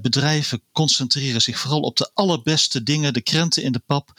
bedrijven 0.00 0.62
concentreren 0.72 1.40
zich 1.40 1.58
vooral 1.58 1.80
op 1.80 1.96
de 1.96 2.10
allerbeste 2.14 2.82
dingen, 2.82 3.12
de 3.12 3.22
krenten 3.22 3.62
in 3.62 3.72
de 3.72 3.82
pap. 3.86 4.12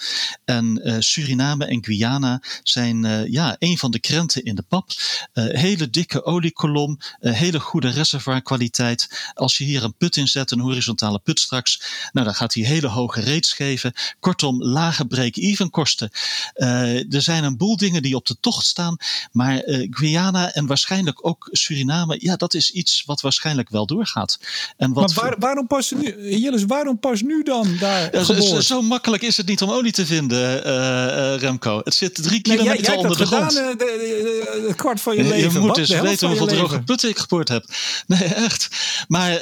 En 0.45 0.95
Suriname 0.99 1.65
en 1.65 1.83
Guyana 1.85 2.41
zijn 2.63 3.31
ja, 3.31 3.55
een 3.59 3.77
van 3.77 3.91
de 3.91 3.99
krenten 3.99 4.43
in 4.43 4.55
de 4.55 4.63
pap. 4.67 4.89
hele 5.33 5.89
dikke 5.89 6.23
oliekolom, 6.23 6.99
hele 7.19 7.59
goede 7.59 7.89
reservoirkwaliteit. 7.89 9.31
Als 9.33 9.57
je 9.57 9.63
hier 9.63 9.83
een 9.83 9.97
put 9.99 10.17
inzetten, 10.17 10.57
een 10.57 10.63
horizontale 10.63 11.19
put 11.19 11.39
straks. 11.39 11.81
Nou, 12.11 12.25
dan 12.25 12.35
gaat 12.35 12.53
hij 12.53 12.63
hele 12.63 12.87
hoge 12.87 13.21
rates 13.21 13.53
geven. 13.53 13.93
Kortom, 14.19 14.63
lage 14.63 15.05
break-even 15.05 15.69
kosten. 15.69 16.09
Uh, 16.55 17.13
er 17.13 17.21
zijn 17.21 17.43
een 17.43 17.57
boel 17.57 17.77
dingen 17.77 18.01
die 18.01 18.15
op 18.15 18.27
de 18.27 18.37
tocht 18.39 18.65
staan. 18.65 18.97
Maar 19.31 19.65
uh, 19.65 19.87
Guyana 19.89 20.53
en 20.53 20.65
waarschijnlijk 20.65 21.25
ook 21.25 21.47
Suriname, 21.51 22.17
ja, 22.19 22.35
dat 22.35 22.53
is 22.53 22.71
iets 22.71 23.03
wat 23.05 23.21
waarschijnlijk 23.21 23.69
wel 23.69 23.85
doorgaat. 23.85 24.39
En 24.77 24.93
wat 24.93 25.15
maar 25.15 25.25
waar, 25.25 25.35
waarom 25.39 25.67
pas 25.67 25.91
nu, 25.91 26.37
Jillis, 26.37 26.65
waarom 26.65 26.99
pas 26.99 27.21
nu 27.21 27.43
dan 27.43 27.77
daar? 27.79 28.15
Uh, 28.15 28.21
zo, 28.21 28.61
zo, 28.61 28.81
makkelijk 28.81 29.23
is 29.23 29.37
het 29.37 29.47
niet 29.47 29.61
om 29.61 29.69
olie 29.69 29.91
te 29.91 30.05
vinden, 30.05 30.61
Remco. 31.37 31.81
Het 31.83 31.93
zit 31.93 32.15
drie 32.15 32.41
kilometer 32.41 32.73
nee, 32.73 32.81
jij, 32.81 32.93
jij 32.93 32.97
onder 32.97 33.17
de 33.17 33.25
gedaan, 33.25 33.49
grond. 33.51 33.79
De, 33.79 34.73
kwart 34.75 35.01
van 35.01 35.15
je, 35.15 35.23
leven. 35.23 35.51
Je 35.51 35.59
moet 35.59 35.77
eens 35.77 35.89
weten 35.89 36.27
hoeveel 36.27 36.47
droge 36.47 36.81
putten 36.81 37.09
ik 37.09 37.17
geboord 37.17 37.47
heb. 37.47 37.65
Nee, 38.07 38.23
echt. 38.23 38.67
Maar 39.07 39.41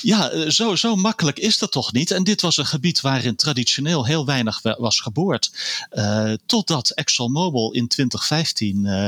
ja, 0.00 0.30
eh, 0.30 0.48
zo, 0.48 0.76
zo 0.76 0.96
makkelijk 0.96 1.38
is 1.38 1.58
dat 1.58 1.70
toch 1.70 1.92
niet. 1.92 2.10
En 2.10 2.24
dit 2.24 2.40
was 2.40 2.56
een 2.56 2.66
gebied 2.66 3.00
waarin 3.00 3.36
traditioneel 3.36 4.06
heel 4.06 4.26
weinig 4.26 4.62
was 4.62 5.00
geboord. 5.00 5.50
Uh, 5.92 6.32
totdat 6.46 6.90
ExxonMobil 6.90 7.72
in 7.72 7.88
2015 7.88 8.84
uh, 8.84 9.06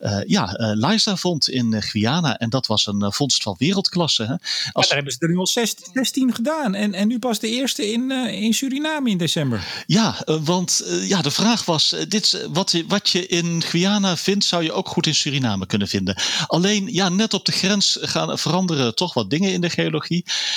uh, 0.00 0.20
ja, 0.26 0.56
Liza 0.58 1.16
vond 1.16 1.48
in 1.48 1.82
Guyana. 1.82 2.38
En 2.38 2.50
dat 2.50 2.66
was 2.66 2.86
een 2.86 3.12
vondst 3.12 3.42
van 3.42 3.54
wereldklasse. 3.58 4.22
Hè. 4.22 4.34
Als... 4.72 4.86
Daar 4.86 4.96
hebben 4.96 5.12
ze 5.12 5.18
er 5.20 5.28
nu 5.28 5.36
al 5.36 5.46
16, 5.46 5.86
16 5.92 6.34
gedaan. 6.34 6.74
En, 6.74 6.94
en 6.94 7.08
nu 7.08 7.18
pas 7.18 7.38
de 7.38 7.48
eerste 7.48 7.92
in, 7.92 8.10
in 8.10 8.54
Suriname 8.54 9.10
in 9.10 9.18
december. 9.18 9.84
Ja, 9.86 10.22
want 10.44 10.82
ja, 11.02 11.22
de 11.22 11.30
vraag 11.30 11.64
was: 11.64 11.94
dit, 12.08 12.46
wat, 12.52 12.82
wat 12.88 13.08
je 13.08 13.26
in 13.26 13.62
Guyana 13.62 14.16
vindt, 14.16 14.44
zou 14.44 14.62
je 14.62 14.72
ook 14.72 14.88
goed 14.88 15.06
in 15.06 15.14
Suriname 15.14 15.66
kunnen 15.66 15.88
vinden. 15.88 16.16
Alleen, 16.46 16.92
ja, 16.92 17.08
net 17.08 17.34
op 17.34 17.44
de 17.44 17.52
grens 17.52 17.98
gaan 18.00 18.38
veranderen 18.38 18.94
toch 18.94 19.14
wat 19.14 19.30
dingen 19.30 19.52
in 19.52 19.60
de 19.60 19.70
geologie. 19.70 20.13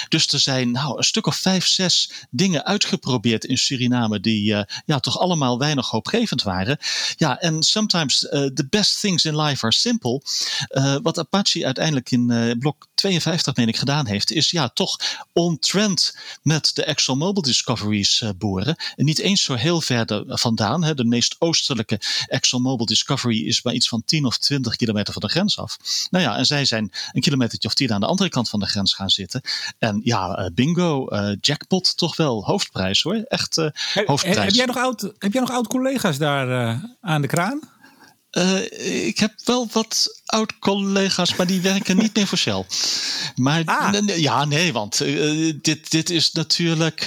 Dus 0.10 0.28
er 0.28 0.40
zijn 0.40 0.72
nou, 0.72 0.98
een 0.98 1.04
stuk 1.04 1.28
of 1.28 1.36
vijf, 1.36 1.68
zes 1.68 2.12
dingen 2.30 2.66
uitgeprobeerd 2.66 3.46
in 3.46 3.58
Suriname 3.58 4.20
die 4.20 4.52
uh, 4.52 4.62
ja, 4.86 5.00
toch 5.00 5.20
allemaal 5.20 5.60
weinig 5.60 5.90
hoopgevend 5.90 6.44
waren. 6.44 6.78
Ja, 7.16 7.40
en 7.40 7.64
sometimes 7.64 8.24
uh, 8.24 8.30
the 8.30 8.68
best 8.70 9.00
things 9.00 9.26
in 9.26 9.42
life 9.42 9.66
are 9.66 9.74
simple. 9.74 10.22
Uh, 10.70 10.96
wat 11.02 11.20
Apache 11.20 11.66
uiteindelijk 11.66 12.12
in 12.12 12.56
blok 12.60 12.88
52, 12.94 13.56
meen 13.56 13.68
ik, 13.68 13.78
gedaan 13.78 14.06
heeft, 14.06 14.32
is 14.32 14.52
ja, 14.52 14.70
toch 14.70 15.00
on 15.34 15.60
trend 15.60 16.18
met 16.42 16.72
de 16.74 16.84
ExxonMobil 16.84 17.42
discoveries 17.42 18.24
boren. 18.38 18.76
En 18.96 19.06
niet 19.06 19.20
eens 19.20 19.44
zo 19.44 19.54
heel 19.54 19.82
ver 19.82 20.24
vandaan. 20.28 20.84
Hè. 20.84 20.94
De 20.94 21.06
meest 21.06 21.36
oostelijke 21.40 22.00
ExxonMobil 22.28 22.86
discovery 22.86 23.48
is 23.48 23.62
maar 23.64 23.74
iets 23.74 23.88
van 23.88 24.04
10 24.06 24.26
of 24.26 24.38
20 24.38 24.76
kilometer 24.76 25.14
van 25.14 25.22
de 25.22 25.30
grens 25.30 25.58
af. 25.58 25.78
Nou 26.10 26.24
ja, 26.24 26.38
en 26.38 26.46
zij 26.46 26.66
zijn 26.66 26.92
een 27.12 27.22
kilometertje 27.22 27.68
of 27.68 27.74
tien 27.74 27.94
aan 27.94 28.00
de 28.00 28.06
andere 28.06 28.30
kant 28.30 28.50
van 28.50 28.60
de 28.60 28.66
grens 28.66 28.94
gaan 28.94 29.10
zitten. 29.10 29.42
En 29.80 30.02
ja, 30.04 30.40
uh, 30.40 30.46
bingo, 30.54 31.14
uh, 31.14 31.36
jackpot 31.42 31.98
toch 31.98 32.16
wel. 32.16 32.44
Hoofdprijs 32.44 33.02
hoor. 33.02 33.16
Echt 33.16 33.58
uh, 33.58 33.70
hoofdprijs. 34.06 34.38
Heb, 34.38 34.54
jij 34.54 34.66
nog 34.66 34.78
oud, 34.78 35.02
heb 35.02 35.34
jij 35.34 35.42
nog 35.42 35.52
oud 35.52 35.68
collega's 35.68 36.18
daar 36.18 36.80
aan 37.02 37.22
de 37.22 37.28
kraan? 37.28 37.76
ik 38.78 39.20
heb 39.20 39.34
wel 39.44 39.68
wat 39.72 40.22
oud-collega's, 40.26 41.36
maar 41.36 41.48
die 41.48 41.62
werken 41.62 41.98
niet 41.98 42.16
meer 42.16 42.28
voor 42.28 42.38
Shell. 42.38 42.66
Maar 43.36 43.62
ah. 43.66 43.94
ja, 44.06 44.46
nee, 44.46 44.74
want 44.74 44.98
dit, 45.62 45.92
dit 45.92 46.10
is 46.10 46.32
natuurlijk, 46.32 47.04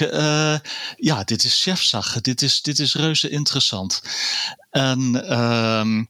ja, 0.95 1.23
dit 1.23 1.43
is 1.43 1.61
chefzag. 1.61 2.21
Dit 2.21 2.41
is, 2.41 2.61
dit 2.61 2.79
is 2.79 2.95
reuze 2.95 3.29
interessant. 3.29 4.01
En 4.71 5.31
um, 5.41 6.07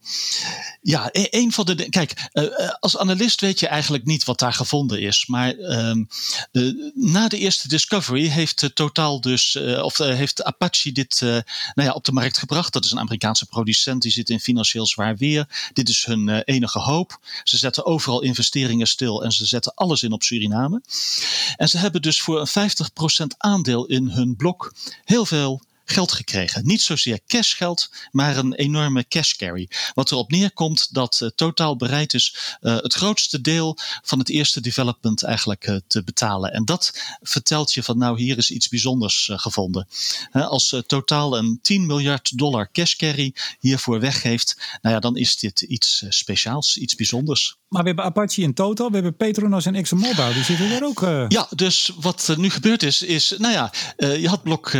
ja, 0.81 1.09
e-, 1.11 1.27
een 1.29 1.51
van 1.51 1.65
de. 1.65 1.89
Kijk, 1.89 2.29
uh, 2.33 2.69
als 2.79 2.97
analist 2.97 3.41
weet 3.41 3.59
je 3.59 3.67
eigenlijk 3.67 4.05
niet 4.05 4.23
wat 4.23 4.39
daar 4.39 4.53
gevonden 4.53 5.01
is. 5.01 5.25
Maar 5.27 5.55
uh, 5.55 6.03
na 6.93 7.27
de 7.27 7.37
eerste 7.37 7.67
discovery 7.67 8.27
heeft 8.27 8.61
uh, 8.61 8.69
Total 8.69 9.21
dus. 9.21 9.55
of 9.81 9.97
heeft 9.97 10.43
Apache 10.43 10.91
dit 10.91 11.19
nou 11.21 11.43
ja, 11.73 11.91
op 11.91 12.05
de 12.05 12.11
markt 12.11 12.37
gebracht. 12.37 12.73
Dat 12.73 12.85
is 12.85 12.91
een 12.91 12.99
Amerikaanse 12.99 13.45
producent. 13.45 14.01
Die 14.01 14.11
zit 14.11 14.29
in 14.29 14.39
financieel 14.39 14.85
zwaar 14.85 15.17
weer. 15.17 15.69
Dit 15.73 15.89
is 15.89 16.05
hun 16.05 16.29
enige 16.29 16.79
hoop. 16.79 17.19
Ze 17.43 17.57
zetten 17.57 17.85
overal 17.85 18.21
investeringen 18.21 18.87
stil. 18.87 19.23
En 19.23 19.31
ze 19.31 19.45
zetten 19.45 19.73
alles 19.73 20.03
in 20.03 20.11
op 20.11 20.23
Suriname. 20.23 20.81
En 21.55 21.69
ze 21.69 21.77
hebben 21.77 22.01
dus 22.01 22.21
voor 22.21 22.39
een 22.39 22.71
50% 23.23 23.37
aandeel 23.37 23.85
in 23.85 24.09
hun 24.09 24.35
blok 24.35 24.73
heel 25.05 25.25
veel 25.25 25.61
geld 25.85 26.11
gekregen. 26.11 26.65
Niet 26.65 26.81
zozeer 26.81 27.19
cashgeld, 27.27 27.89
maar 28.11 28.37
een 28.37 28.53
enorme 28.53 29.07
cash 29.07 29.33
carry. 29.33 29.69
Wat 29.93 30.11
erop 30.11 30.31
neerkomt 30.31 30.93
dat 30.93 31.19
uh, 31.23 31.29
Totaal 31.35 31.75
bereid 31.75 32.13
is 32.13 32.57
uh, 32.61 32.75
het 32.75 32.93
grootste 32.93 33.41
deel 33.41 33.77
van 34.01 34.19
het 34.19 34.29
eerste 34.29 34.61
development 34.61 35.23
eigenlijk 35.23 35.67
uh, 35.67 35.75
te 35.87 36.03
betalen. 36.03 36.53
En 36.53 36.65
dat 36.65 37.01
vertelt 37.21 37.73
je 37.73 37.83
van 37.83 37.97
nou 37.97 38.21
hier 38.21 38.37
is 38.37 38.51
iets 38.51 38.67
bijzonders 38.67 39.29
gevonden. 39.33 39.87
als 40.31 40.81
Totaal 40.87 41.37
een 41.37 41.59
10 41.61 41.85
miljard 41.85 42.37
dollar 42.37 42.71
cash 42.71 42.95
carry 42.95 43.35
hiervoor 43.59 43.99
weggeeft, 43.99 44.77
nou 44.81 44.95
ja, 44.95 45.01
dan 45.01 45.17
is 45.17 45.37
dit 45.37 45.61
iets 45.61 46.05
speciaals, 46.09 46.77
iets 46.77 46.95
bijzonders. 46.95 47.59
Maar 47.71 47.81
we 47.81 47.87
hebben 47.87 48.05
Apache 48.05 48.41
in 48.41 48.53
Total, 48.53 48.87
we 48.87 48.93
hebben 48.93 49.15
Petronas 49.15 49.65
en 49.65 49.75
ExxonMobil, 49.75 50.33
die 50.33 50.43
zitten 50.43 50.69
daar 50.69 50.83
ook. 50.83 50.99
Ja, 51.31 51.47
dus 51.55 51.91
wat 51.99 52.27
er 52.27 52.39
nu 52.39 52.49
gebeurd 52.49 52.83
is, 52.83 53.01
is, 53.01 53.33
nou 53.37 53.53
ja, 53.53 53.71
je 53.97 54.27
had 54.27 54.43
blok, 54.43 54.73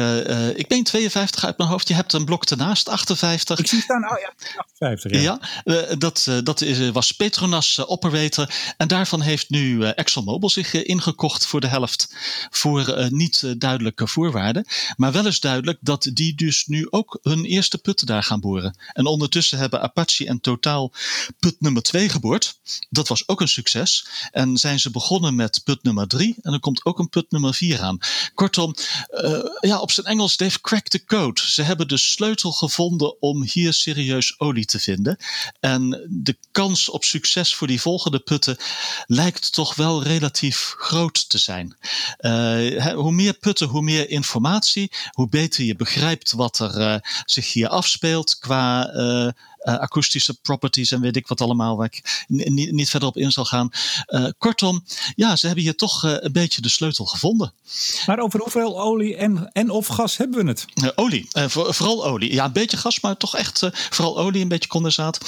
ik 0.55 0.67
ben 0.67 0.83
52 0.83 1.45
uit 1.45 1.57
mijn 1.57 1.69
hoofd. 1.69 1.87
Je 1.87 1.93
hebt 1.93 2.13
een 2.13 2.25
blok 2.25 2.45
ernaast, 2.45 2.89
58. 2.89 3.59
Ik 3.59 3.67
zie 3.67 3.81
staan, 3.81 4.11
oh 4.11 4.19
ja, 4.19 4.33
58. 4.55 5.11
Ja, 5.21 5.39
ja 5.63 5.95
dat, 5.95 6.27
dat 6.43 6.61
is, 6.61 6.89
was 6.89 7.11
Petronas 7.11 7.85
operator. 7.87 8.53
En 8.77 8.87
daarvan 8.87 9.21
heeft 9.21 9.49
nu 9.49 9.83
ExxonMobil 9.83 10.49
zich 10.49 10.73
ingekocht 10.73 11.45
voor 11.45 11.61
de 11.61 11.67
helft. 11.67 12.15
Voor 12.49 13.07
niet 13.09 13.53
duidelijke 13.57 14.07
voorwaarden. 14.07 14.65
Maar 14.95 15.11
wel 15.11 15.27
is 15.27 15.39
duidelijk 15.39 15.77
dat 15.81 16.09
die 16.13 16.35
dus 16.35 16.65
nu 16.65 16.87
ook 16.89 17.19
hun 17.21 17.45
eerste 17.45 17.77
putten 17.77 18.07
daar 18.07 18.23
gaan 18.23 18.39
boren. 18.39 18.77
En 18.93 19.05
ondertussen 19.05 19.57
hebben 19.57 19.81
Apache 19.81 20.27
en 20.27 20.41
Total 20.41 20.93
put 21.39 21.55
nummer 21.59 21.81
2 21.81 22.09
geboord. 22.09 22.59
Dat 22.89 23.07
was 23.07 23.27
ook 23.27 23.41
een 23.41 23.47
succes. 23.47 24.05
En 24.31 24.57
zijn 24.57 24.79
ze 24.79 24.91
begonnen 24.91 25.35
met 25.35 25.61
put 25.63 25.83
nummer 25.83 26.07
3. 26.07 26.35
En 26.41 26.53
er 26.53 26.59
komt 26.59 26.85
ook 26.85 26.99
een 26.99 27.09
put 27.09 27.31
nummer 27.31 27.53
4 27.53 27.81
aan. 27.81 27.97
Kortom, 28.33 28.75
ja, 29.59 29.79
op 29.79 29.91
zijn 29.91 30.05
Engels, 30.05 30.35
they've 30.35 30.61
cracked 30.61 30.91
the 30.91 31.05
code. 31.05 31.41
Ze 31.41 31.61
hebben 31.61 31.87
de 31.87 31.97
sleutel 31.97 32.51
gevonden 32.51 33.21
om 33.21 33.43
hier 33.43 33.73
serieus 33.73 34.39
olie 34.39 34.65
te 34.65 34.79
vinden. 34.79 35.17
En 35.59 36.07
de 36.09 36.37
kans 36.51 36.89
op 36.89 37.03
succes 37.03 37.55
voor 37.55 37.67
die 37.67 37.81
volgende 37.81 38.19
putten 38.19 38.57
lijkt 39.05 39.53
toch 39.53 39.75
wel 39.75 40.03
relatief 40.03 40.73
groot 40.77 41.29
te 41.29 41.37
zijn. 41.37 41.77
Uh, 42.19 42.93
hoe 42.93 43.11
meer 43.11 43.33
putten, 43.33 43.67
hoe 43.67 43.81
meer 43.81 44.09
informatie, 44.09 44.91
hoe 45.11 45.29
beter 45.29 45.63
je 45.63 45.75
begrijpt 45.75 46.31
wat 46.31 46.59
er 46.59 46.79
uh, 46.79 46.95
zich 47.25 47.53
hier 47.53 47.67
afspeelt 47.67 48.39
qua 48.39 48.89
uh, 49.63 49.77
akoestische 49.77 50.39
properties 50.41 50.91
en 50.91 51.01
weet 51.01 51.15
ik 51.15 51.27
wat 51.27 51.41
allemaal, 51.41 51.77
waar 51.77 51.85
ik 51.85 52.25
niet, 52.27 52.71
niet 52.71 52.89
verder 52.89 53.09
op 53.09 53.17
in 53.17 53.31
zal 53.31 53.45
gaan. 53.45 53.69
Uh, 54.07 54.27
kortom, 54.37 54.83
ja, 55.15 55.35
ze 55.35 55.45
hebben 55.45 55.63
hier 55.63 55.75
toch 55.75 56.05
uh, 56.05 56.15
een 56.19 56.31
beetje 56.31 56.61
de 56.61 56.69
sleutel 56.69 57.05
gevonden. 57.05 57.53
Maar 58.05 58.19
over 58.19 58.39
hoeveel 58.39 58.81
olie 58.81 59.15
en, 59.15 59.49
en 59.51 59.69
of 59.69 59.87
gas 59.87 60.17
hebben 60.17 60.43
we 60.43 60.49
het? 60.49 60.65
olie, 60.95 61.27
voor, 61.31 61.73
vooral 61.73 62.05
olie. 62.05 62.33
Ja, 62.33 62.45
een 62.45 62.51
beetje 62.51 62.77
gas, 62.77 62.99
maar 62.99 63.17
toch 63.17 63.35
echt 63.35 63.69
vooral 63.89 64.19
olie, 64.19 64.41
een 64.41 64.47
beetje 64.47 64.69
condensaat. 64.69 65.19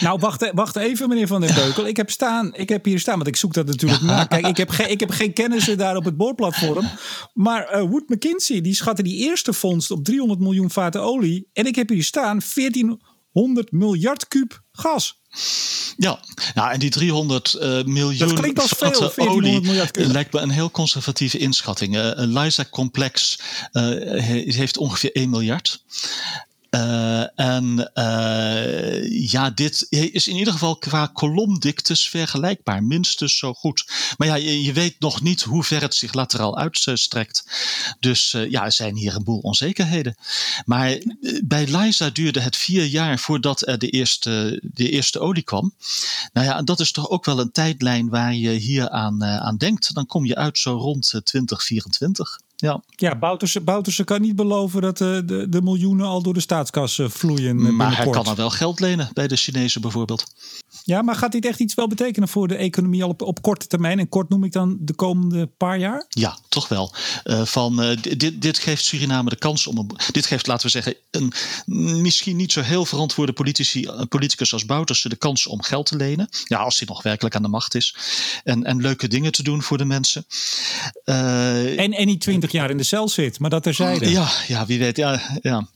nou, 0.00 0.18
wacht, 0.18 0.50
wacht 0.52 0.76
even, 0.76 1.08
meneer 1.08 1.26
Van 1.26 1.40
den 1.40 1.54
Beukel. 1.54 1.86
Ik 1.86 1.96
heb, 1.96 2.10
staan, 2.10 2.54
ik 2.54 2.68
heb 2.68 2.84
hier 2.84 3.00
staan, 3.00 3.14
want 3.14 3.26
ik 3.26 3.36
zoek 3.36 3.54
dat 3.54 3.66
natuurlijk 3.66 4.02
na. 4.02 4.24
Kijk, 4.24 4.46
ik 4.46 4.56
heb, 4.56 4.70
geen, 4.70 4.90
ik 4.90 5.00
heb 5.00 5.10
geen 5.10 5.32
kennissen 5.32 5.78
daar 5.78 5.96
op 5.96 6.04
het 6.04 6.16
boordplatform. 6.16 6.90
Maar 7.32 7.88
Wood 7.88 8.08
McKinsey, 8.08 8.60
die 8.60 8.74
schatten 8.74 9.04
die 9.04 9.28
eerste 9.28 9.52
vondst 9.52 9.90
op 9.90 10.04
300 10.04 10.40
miljoen 10.40 10.70
vaten 10.70 11.02
olie. 11.02 11.48
En 11.52 11.66
ik 11.66 11.74
heb 11.74 11.88
hier 11.88 12.04
staan 12.04 12.42
14 12.42 13.00
100 13.36 13.72
miljard 13.72 14.28
kuub 14.28 14.62
gas. 14.72 15.20
Ja, 15.96 16.20
nou, 16.54 16.72
en 16.72 16.78
die 16.78 16.90
300 16.90 17.56
uh, 17.60 17.82
miljoen 17.84 18.28
dat 18.28 18.38
klinkt 18.38 18.60
als 18.60 18.72
veel, 19.12 19.28
olie 19.28 19.60
miljard 19.60 19.96
lijkt 19.96 20.32
me 20.32 20.40
een 20.40 20.50
heel 20.50 20.70
conservatieve 20.70 21.38
inschatting. 21.38 21.94
Uh, 21.94 22.10
een 22.14 22.32
Lysa-complex 22.32 23.38
uh, 23.72 23.82
heeft 24.54 24.76
ongeveer 24.76 25.12
1 25.12 25.30
miljard. 25.30 25.84
Uh, 26.76 27.40
en 27.40 27.90
uh, 27.94 29.30
ja, 29.30 29.50
dit 29.50 29.86
is 29.90 30.28
in 30.28 30.36
ieder 30.36 30.52
geval 30.52 30.76
qua 30.76 31.06
kolomdiktes 31.06 32.08
vergelijkbaar. 32.08 32.82
Minstens 32.82 33.38
zo 33.38 33.54
goed. 33.54 33.90
Maar 34.16 34.28
ja, 34.28 34.34
je, 34.34 34.72
weet 34.72 35.00
nog 35.00 35.22
niet 35.22 35.42
hoe 35.42 35.64
ver 35.64 35.80
het 35.80 35.94
zich 35.94 36.12
lateraal 36.12 36.58
uitstrekt. 36.58 37.44
Dus 38.00 38.32
uh, 38.32 38.50
ja, 38.50 38.64
er 38.64 38.72
zijn 38.72 38.96
hier 38.96 39.14
een 39.14 39.24
boel 39.24 39.38
onzekerheden. 39.38 40.16
Maar 40.64 40.98
bij 41.44 41.66
Liza 41.66 42.10
duurde 42.10 42.40
het 42.40 42.56
vier 42.56 42.84
jaar 42.84 43.18
voordat 43.18 43.66
er 43.66 43.78
de 43.78 43.90
eerste, 43.90 44.60
de 44.62 44.90
eerste 44.90 45.18
olie 45.18 45.42
kwam. 45.42 45.74
Nou 46.32 46.46
ja, 46.46 46.62
dat 46.62 46.80
is 46.80 46.92
toch 46.92 47.08
ook 47.08 47.24
wel 47.24 47.40
een 47.40 47.52
tijdlijn 47.52 48.08
waar 48.08 48.34
je 48.34 48.50
hier 48.50 48.88
aan, 48.90 49.24
aan 49.24 49.56
denkt. 49.56 49.94
Dan 49.94 50.06
kom 50.06 50.24
je 50.24 50.36
uit 50.36 50.58
zo 50.58 50.76
rond 50.76 51.20
2024. 51.24 52.38
Ja, 52.56 52.82
ja 52.88 53.18
Bouterse, 53.18 53.60
Bouterse 53.60 54.04
kan 54.04 54.20
niet 54.20 54.36
beloven 54.36 54.82
dat 54.82 54.98
de, 54.98 55.20
eh, 55.22 55.28
de, 55.28 55.48
de 55.48 55.62
miljoenen 55.62 56.06
al 56.06 56.22
door 56.22 56.34
de 56.34 56.40
staatskas 56.40 56.98
eh, 56.98 57.08
vloeien. 57.08 57.66
Eh, 57.66 57.72
maar 57.72 57.96
hij 57.96 58.10
kan 58.10 58.26
er 58.26 58.34
wel 58.34 58.50
geld 58.50 58.80
lenen 58.80 59.10
bij 59.12 59.28
de 59.28 59.36
Chinezen 59.36 59.80
bijvoorbeeld. 59.80 60.34
Ja, 60.84 61.02
maar 61.02 61.14
gaat 61.14 61.32
dit 61.32 61.46
echt 61.46 61.60
iets 61.60 61.74
wel 61.74 61.88
betekenen 61.88 62.28
voor 62.28 62.48
de 62.48 62.56
economie 62.56 63.02
al 63.02 63.08
op, 63.08 63.22
op 63.22 63.42
korte 63.42 63.66
termijn? 63.66 63.98
En 63.98 64.08
kort 64.08 64.28
noem 64.28 64.44
ik 64.44 64.52
dan 64.52 64.76
de 64.80 64.94
komende 64.94 65.46
paar 65.46 65.78
jaar? 65.78 66.04
Ja, 66.08 66.38
toch 66.48 66.68
wel. 66.68 66.92
Uh, 67.24 67.44
van, 67.44 67.82
uh, 67.82 67.96
dit, 68.16 68.42
dit 68.42 68.58
geeft 68.58 68.84
Suriname 68.84 69.30
de 69.30 69.36
kans 69.36 69.66
om. 69.66 69.78
Een, 69.78 69.90
dit 70.12 70.26
geeft, 70.26 70.46
laten 70.46 70.66
we 70.66 70.72
zeggen, 70.72 70.94
een 71.10 71.32
misschien 72.02 72.36
niet 72.36 72.52
zo 72.52 72.60
heel 72.60 72.84
verantwoorde 72.84 73.32
politici, 73.32 73.88
politicus 74.08 74.52
als 74.52 74.66
Bouterse 74.66 75.08
de 75.08 75.16
kans 75.16 75.46
om 75.46 75.62
geld 75.62 75.86
te 75.86 75.96
lenen. 75.96 76.28
Ja, 76.44 76.58
als 76.58 76.78
hij 76.78 76.88
nog 76.88 77.02
werkelijk 77.02 77.34
aan 77.34 77.42
de 77.42 77.48
macht 77.48 77.74
is. 77.74 77.96
En, 78.44 78.64
en 78.64 78.80
leuke 78.80 79.08
dingen 79.08 79.32
te 79.32 79.42
doen 79.42 79.62
voor 79.62 79.78
de 79.78 79.84
mensen. 79.84 80.26
Uh, 81.04 81.80
en, 81.80 81.92
en 81.92 82.06
niet 82.06 82.20
twintig 82.46 82.60
jaar 82.60 82.70
in 82.70 82.76
de 82.76 82.84
cel 82.96 83.08
zit, 83.08 83.38
maar 83.38 83.50
dat 83.50 83.62
terzijde. 83.62 84.10
Ja, 84.10 84.28
ja 84.46 84.66
wie 84.66 84.78
weet. 84.78 84.96
Ja, 84.96 85.20
ja. 85.42 85.56
Um, 85.56 85.66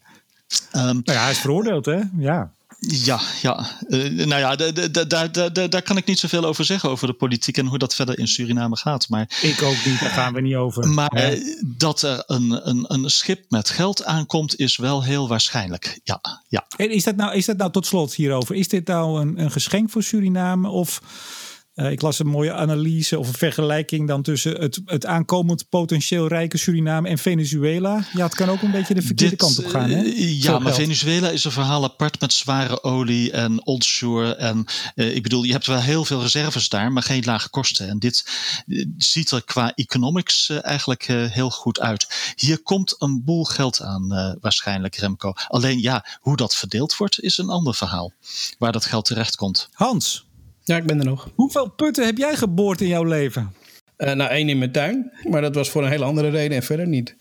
nou 0.72 1.02
ja, 1.04 1.22
hij 1.22 1.30
is 1.30 1.38
veroordeeld, 1.38 1.87
hè? 1.87 2.00
Ja. 2.18 2.52
Ja, 2.80 3.20
ja. 3.42 3.66
Uh, 3.88 4.26
nou 4.26 4.40
ja, 4.40 4.56
daar 5.68 5.83
kan 5.83 5.96
ik 5.96 6.06
niet 6.06 6.18
zoveel 6.18 6.44
over 6.44 6.64
zeggen 6.64 6.90
over 6.90 7.06
de 7.06 7.12
politiek 7.12 7.56
en 7.59 7.66
hoe 7.66 7.78
dat 7.78 7.94
verder 7.94 8.18
in 8.18 8.28
Suriname 8.28 8.76
gaat. 8.76 9.09
Maar, 9.09 9.38
ik 9.42 9.62
ook 9.62 9.85
niet, 9.85 10.00
daar 10.00 10.11
gaan 10.11 10.33
we 10.33 10.40
niet 10.40 10.54
over. 10.54 10.88
Maar 10.88 11.38
dat 11.64 12.02
er 12.02 12.22
een, 12.26 12.68
een, 12.68 12.85
een 12.88 13.11
schip 13.11 13.44
met 13.48 13.70
geld 13.70 14.04
aankomt, 14.04 14.59
is 14.59 14.76
wel 14.76 15.04
heel 15.04 15.28
waarschijnlijk. 15.28 16.00
Ja, 16.04 16.20
ja. 16.48 16.66
En 16.76 16.90
is 16.90 17.04
dat 17.04 17.16
nou, 17.16 17.35
is 17.35 17.46
dat 17.46 17.56
nou 17.56 17.70
tot 17.70 17.87
slot 17.87 18.14
hierover? 18.14 18.54
Is 18.54 18.68
dit 18.68 18.87
nou 18.87 19.20
een, 19.20 19.40
een 19.40 19.50
geschenk 19.50 19.90
voor 19.90 20.02
Suriname 20.02 20.68
of 20.68 21.00
uh, 21.80 21.90
ik 21.90 22.02
las 22.02 22.18
een 22.18 22.26
mooie 22.26 22.52
analyse 22.52 23.18
of 23.18 23.28
een 23.28 23.34
vergelijking 23.34 24.08
dan 24.08 24.22
tussen 24.22 24.60
het, 24.60 24.80
het 24.84 25.06
aankomend 25.06 25.68
potentieel 25.68 26.28
rijke 26.28 26.58
Suriname 26.58 27.08
en 27.08 27.18
Venezuela. 27.18 28.04
Ja, 28.12 28.24
het 28.24 28.34
kan 28.34 28.48
ook 28.48 28.62
een 28.62 28.70
beetje 28.70 28.94
de 28.94 29.02
verkeerde 29.02 29.36
Dit, 29.36 29.38
kant 29.38 29.58
op 29.58 29.66
gaan. 29.66 29.90
Hè? 29.90 30.02
Uh, 30.02 30.42
ja, 30.42 30.58
maar 30.58 30.74
Venezuela 30.74 31.28
is 31.28 31.44
een 31.44 31.52
verhaal 31.52 31.84
apart 31.84 32.20
met 32.20 32.32
zware 32.32 32.82
olie 32.82 33.30
en 33.30 33.66
onshore. 33.66 34.34
En 34.34 34.64
uh, 34.94 35.14
ik 35.14 35.22
bedoel, 35.22 35.42
je 35.42 35.52
hebt 35.52 35.66
wel 35.66 35.80
heel 35.80 36.04
veel 36.04 36.22
reserves 36.22 36.68
daar, 36.68 36.92
maar 36.92 37.02
geen 37.02 37.24
lage 37.24 37.48
kosten. 37.48 37.88
En 37.88 37.98
dit 37.98 38.30
ziet 38.96 39.30
er 39.30 39.44
qua 39.44 39.74
economics 39.74 40.48
eigenlijk 40.48 41.02
heel 41.06 41.50
goed 41.50 41.80
uit. 41.80 42.32
Hier 42.36 42.62
komt 42.62 42.94
een 42.98 43.24
boel 43.24 43.44
geld 43.44 43.80
aan, 43.80 44.38
waarschijnlijk, 44.40 44.96
Remco. 44.96 45.32
Alleen 45.48 45.80
ja, 45.80 46.06
hoe 46.20 46.36
dat 46.36 46.54
verdeeld 46.54 46.96
wordt, 46.96 47.20
is 47.20 47.38
een 47.38 47.48
ander 47.48 47.74
verhaal. 47.74 48.12
Waar 48.58 48.72
dat 48.72 48.84
geld 48.84 49.04
terecht 49.04 49.36
komt. 49.36 49.68
Hans, 49.72 50.24
ja, 50.70 50.76
ik 50.76 50.87
ben 50.87 50.98
er 50.98 51.04
nog. 51.04 51.30
Hoeveel 51.35 51.70
putten 51.70 52.04
heb 52.04 52.18
jij 52.18 52.37
geboord 52.37 52.80
in 52.80 52.88
jouw 52.88 53.04
leven? 53.04 53.52
Uh, 53.98 54.12
nou, 54.12 54.30
één 54.30 54.48
in 54.48 54.59
mijn 54.59 54.72
tuin, 54.72 55.12
maar 55.28 55.40
dat 55.40 55.54
was 55.54 55.70
voor 55.70 55.83
een 55.83 55.88
hele 55.88 56.04
andere 56.04 56.28
reden 56.28 56.56
en 56.56 56.62
verder 56.62 56.87
niet. 56.87 57.16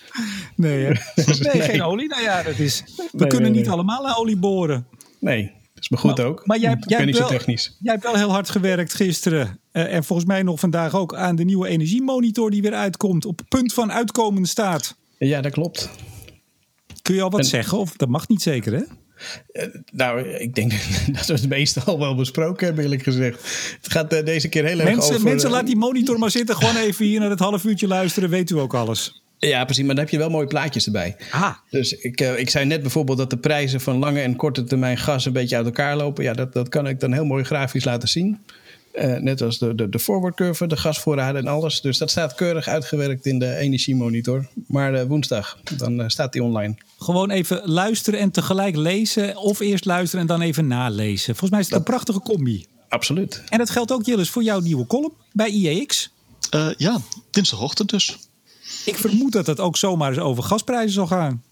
Nee, 0.55 0.85
nee, 1.39 1.61
geen 1.61 1.81
olie. 1.81 2.07
Nou 2.07 2.21
ja, 2.21 2.43
dat 2.43 2.59
is. 2.59 2.83
We 3.11 3.27
kunnen 3.27 3.51
niet 3.51 3.69
allemaal 3.69 4.03
naar 4.03 4.17
olie 4.17 4.37
boren. 4.37 4.87
Nee, 5.19 5.51
dat 5.73 5.83
is 5.83 5.89
me 5.89 5.97
goed 5.97 6.19
ook. 6.19 6.45
Maar 6.45 6.59
jij, 6.59 6.77
jij, 6.79 6.99
hebt 6.99 7.17
wel, 7.17 7.27
technisch. 7.27 7.77
jij 7.79 7.93
hebt 7.93 8.05
wel 8.05 8.15
heel 8.15 8.31
hard 8.31 8.49
gewerkt 8.49 8.93
gisteren. 8.93 9.59
Uh, 9.73 9.93
en 9.93 10.03
volgens 10.03 10.27
mij 10.27 10.43
nog 10.43 10.59
vandaag 10.59 10.95
ook 10.95 11.15
aan 11.15 11.35
de 11.35 11.43
nieuwe 11.43 11.67
energiemonitor 11.67 12.51
die 12.51 12.61
weer 12.61 12.73
uitkomt. 12.73 13.25
Op 13.25 13.41
punt 13.47 13.73
van 13.73 13.91
uitkomen 13.91 14.45
staat. 14.45 14.95
Ja, 15.17 15.41
dat 15.41 15.51
klopt. 15.51 15.89
Kun 17.01 17.15
je 17.15 17.21
al 17.21 17.29
wat 17.29 17.45
zeggen? 17.45 17.77
Of 17.77 17.95
dat 17.95 18.09
mag 18.09 18.27
niet 18.27 18.41
zeker, 18.41 18.73
hè? 18.73 18.83
Uh, 19.53 19.63
nou, 19.91 20.27
ik 20.27 20.55
denk 20.55 20.71
dat 21.17 21.25
we 21.25 21.33
het 21.33 21.49
meeste 21.49 21.81
al 21.81 21.99
wel 21.99 22.15
besproken 22.15 22.65
hebben, 22.65 22.83
eerlijk 22.83 23.03
gezegd. 23.03 23.37
Het 23.81 23.91
gaat 23.91 24.13
uh, 24.13 24.25
deze 24.25 24.49
keer 24.49 24.65
heel 24.65 24.75
mensen, 24.75 24.95
erg 24.95 25.09
over... 25.09 25.23
Mensen, 25.23 25.49
laat 25.49 25.65
die 25.65 25.77
monitor 25.77 26.19
maar 26.19 26.31
zitten. 26.31 26.55
Gewoon 26.55 26.75
even 26.75 27.05
hier 27.05 27.19
naar 27.19 27.29
het 27.29 27.39
half 27.39 27.63
uurtje 27.63 27.87
luisteren. 27.87 28.29
Weet 28.29 28.49
u 28.49 28.59
ook 28.59 28.73
alles. 28.73 29.21
Ja, 29.39 29.65
precies. 29.65 29.85
Maar 29.85 29.95
dan 29.95 30.03
heb 30.03 30.13
je 30.13 30.19
wel 30.19 30.29
mooie 30.29 30.47
plaatjes 30.47 30.85
erbij. 30.85 31.15
Ah. 31.31 31.53
Dus 31.69 31.93
ik, 31.93 32.21
ik 32.21 32.49
zei 32.49 32.65
net 32.65 32.81
bijvoorbeeld 32.81 33.17
dat 33.17 33.29
de 33.29 33.37
prijzen 33.37 33.81
van 33.81 33.97
lange 33.97 34.21
en 34.21 34.35
korte 34.35 34.63
termijn 34.63 34.97
gas 34.97 35.25
een 35.25 35.33
beetje 35.33 35.55
uit 35.55 35.65
elkaar 35.65 35.97
lopen. 35.97 36.23
Ja, 36.23 36.33
dat, 36.33 36.53
dat 36.53 36.69
kan 36.69 36.87
ik 36.87 36.99
dan 36.99 37.13
heel 37.13 37.25
mooi 37.25 37.43
grafisch 37.43 37.85
laten 37.85 38.09
zien. 38.09 38.39
Uh, 38.93 39.17
net 39.17 39.41
als 39.41 39.57
de, 39.57 39.75
de, 39.75 39.89
de 39.89 39.99
forward 39.99 40.35
curve, 40.35 40.67
de 40.67 40.77
gasvoorraden 40.77 41.41
en 41.41 41.47
alles. 41.47 41.81
Dus 41.81 41.97
dat 41.97 42.09
staat 42.09 42.35
keurig 42.35 42.67
uitgewerkt 42.67 43.25
in 43.25 43.39
de 43.39 43.55
energiemonitor. 43.55 44.47
Maar 44.67 44.93
uh, 44.93 45.03
woensdag, 45.03 45.59
dan 45.77 45.99
uh, 45.99 46.07
staat 46.07 46.33
die 46.33 46.43
online. 46.43 46.75
Gewoon 46.97 47.29
even 47.29 47.61
luisteren 47.65 48.19
en 48.19 48.31
tegelijk 48.31 48.75
lezen. 48.75 49.37
Of 49.37 49.59
eerst 49.59 49.85
luisteren 49.85 50.21
en 50.21 50.27
dan 50.27 50.41
even 50.41 50.67
nalezen. 50.67 51.25
Volgens 51.25 51.49
mij 51.49 51.59
is 51.59 51.65
het 51.65 51.75
een 51.75 51.83
prachtige 51.83 52.19
combi. 52.19 52.65
Absoluut. 52.89 53.43
En 53.49 53.57
dat 53.57 53.69
geldt 53.69 53.91
ook, 53.91 54.05
Jillis, 54.05 54.29
voor 54.29 54.43
jouw 54.43 54.59
nieuwe 54.59 54.87
column 54.87 55.13
bij 55.31 55.49
IEX. 55.49 56.11
ja, 56.77 56.97
dinsdagochtend 57.31 57.89
dus. 57.89 58.17
Ik 58.85 58.95
vermoed 58.95 59.31
dat 59.31 59.47
het 59.47 59.59
ook 59.59 59.77
zomaar 59.77 60.09
eens 60.09 60.19
over 60.19 60.43
gasprijzen 60.43 60.91
zal 60.91 61.07
gaan. 61.07 61.43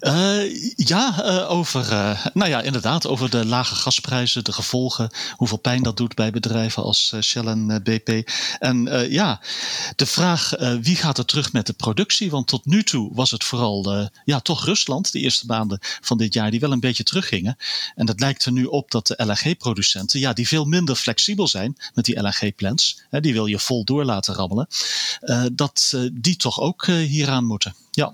Uh, 0.00 0.74
ja, 0.76 1.24
uh, 1.24 1.50
over, 1.50 1.92
uh, 1.92 2.26
nou 2.34 2.50
ja, 2.50 2.60
inderdaad, 2.60 3.06
over 3.06 3.30
de 3.30 3.46
lage 3.46 3.74
gasprijzen, 3.74 4.44
de 4.44 4.52
gevolgen, 4.52 5.10
hoeveel 5.36 5.58
pijn 5.58 5.82
dat 5.82 5.96
doet 5.96 6.14
bij 6.14 6.30
bedrijven 6.30 6.82
als 6.82 7.14
Shell 7.20 7.44
en 7.44 7.82
BP. 7.82 8.30
En 8.58 9.06
ja, 9.10 9.40
de 9.96 10.06
vraag 10.06 10.52
wie 10.80 10.96
gaat 10.96 11.18
er 11.18 11.24
terug 11.24 11.52
met 11.52 11.66
de 11.66 11.72
productie? 11.72 12.30
Want 12.30 12.46
tot 12.46 12.66
nu 12.66 12.82
toe 12.82 13.14
was 13.14 13.30
het 13.30 13.44
vooral, 13.44 14.08
ja, 14.24 14.40
toch 14.40 14.64
Rusland, 14.64 15.12
de 15.12 15.18
eerste 15.18 15.46
maanden 15.46 15.78
van 15.80 16.18
dit 16.18 16.34
jaar, 16.34 16.50
die 16.50 16.60
wel 16.60 16.72
een 16.72 16.80
beetje 16.80 17.02
teruggingen. 17.02 17.56
En 17.94 18.06
dat 18.06 18.20
lijkt 18.20 18.44
er 18.44 18.52
nu 18.52 18.64
op 18.64 18.90
dat 18.90 19.06
de 19.06 19.24
LNG-producenten, 19.24 20.20
ja, 20.20 20.32
die 20.32 20.48
veel 20.48 20.64
minder 20.64 20.96
flexibel 20.96 21.48
zijn 21.48 21.76
met 21.94 22.04
die 22.04 22.20
LNG-plants, 22.20 23.00
die 23.10 23.32
wil 23.32 23.46
je 23.46 23.58
vol 23.58 23.84
door 23.84 24.04
laten 24.04 24.34
rammelen, 24.34 24.68
dat 25.52 25.96
die 26.12 26.36
toch 26.36 26.60
ook 26.60 26.86
hieraan 26.86 27.44
moeten. 27.44 27.74
Ja. 27.90 28.12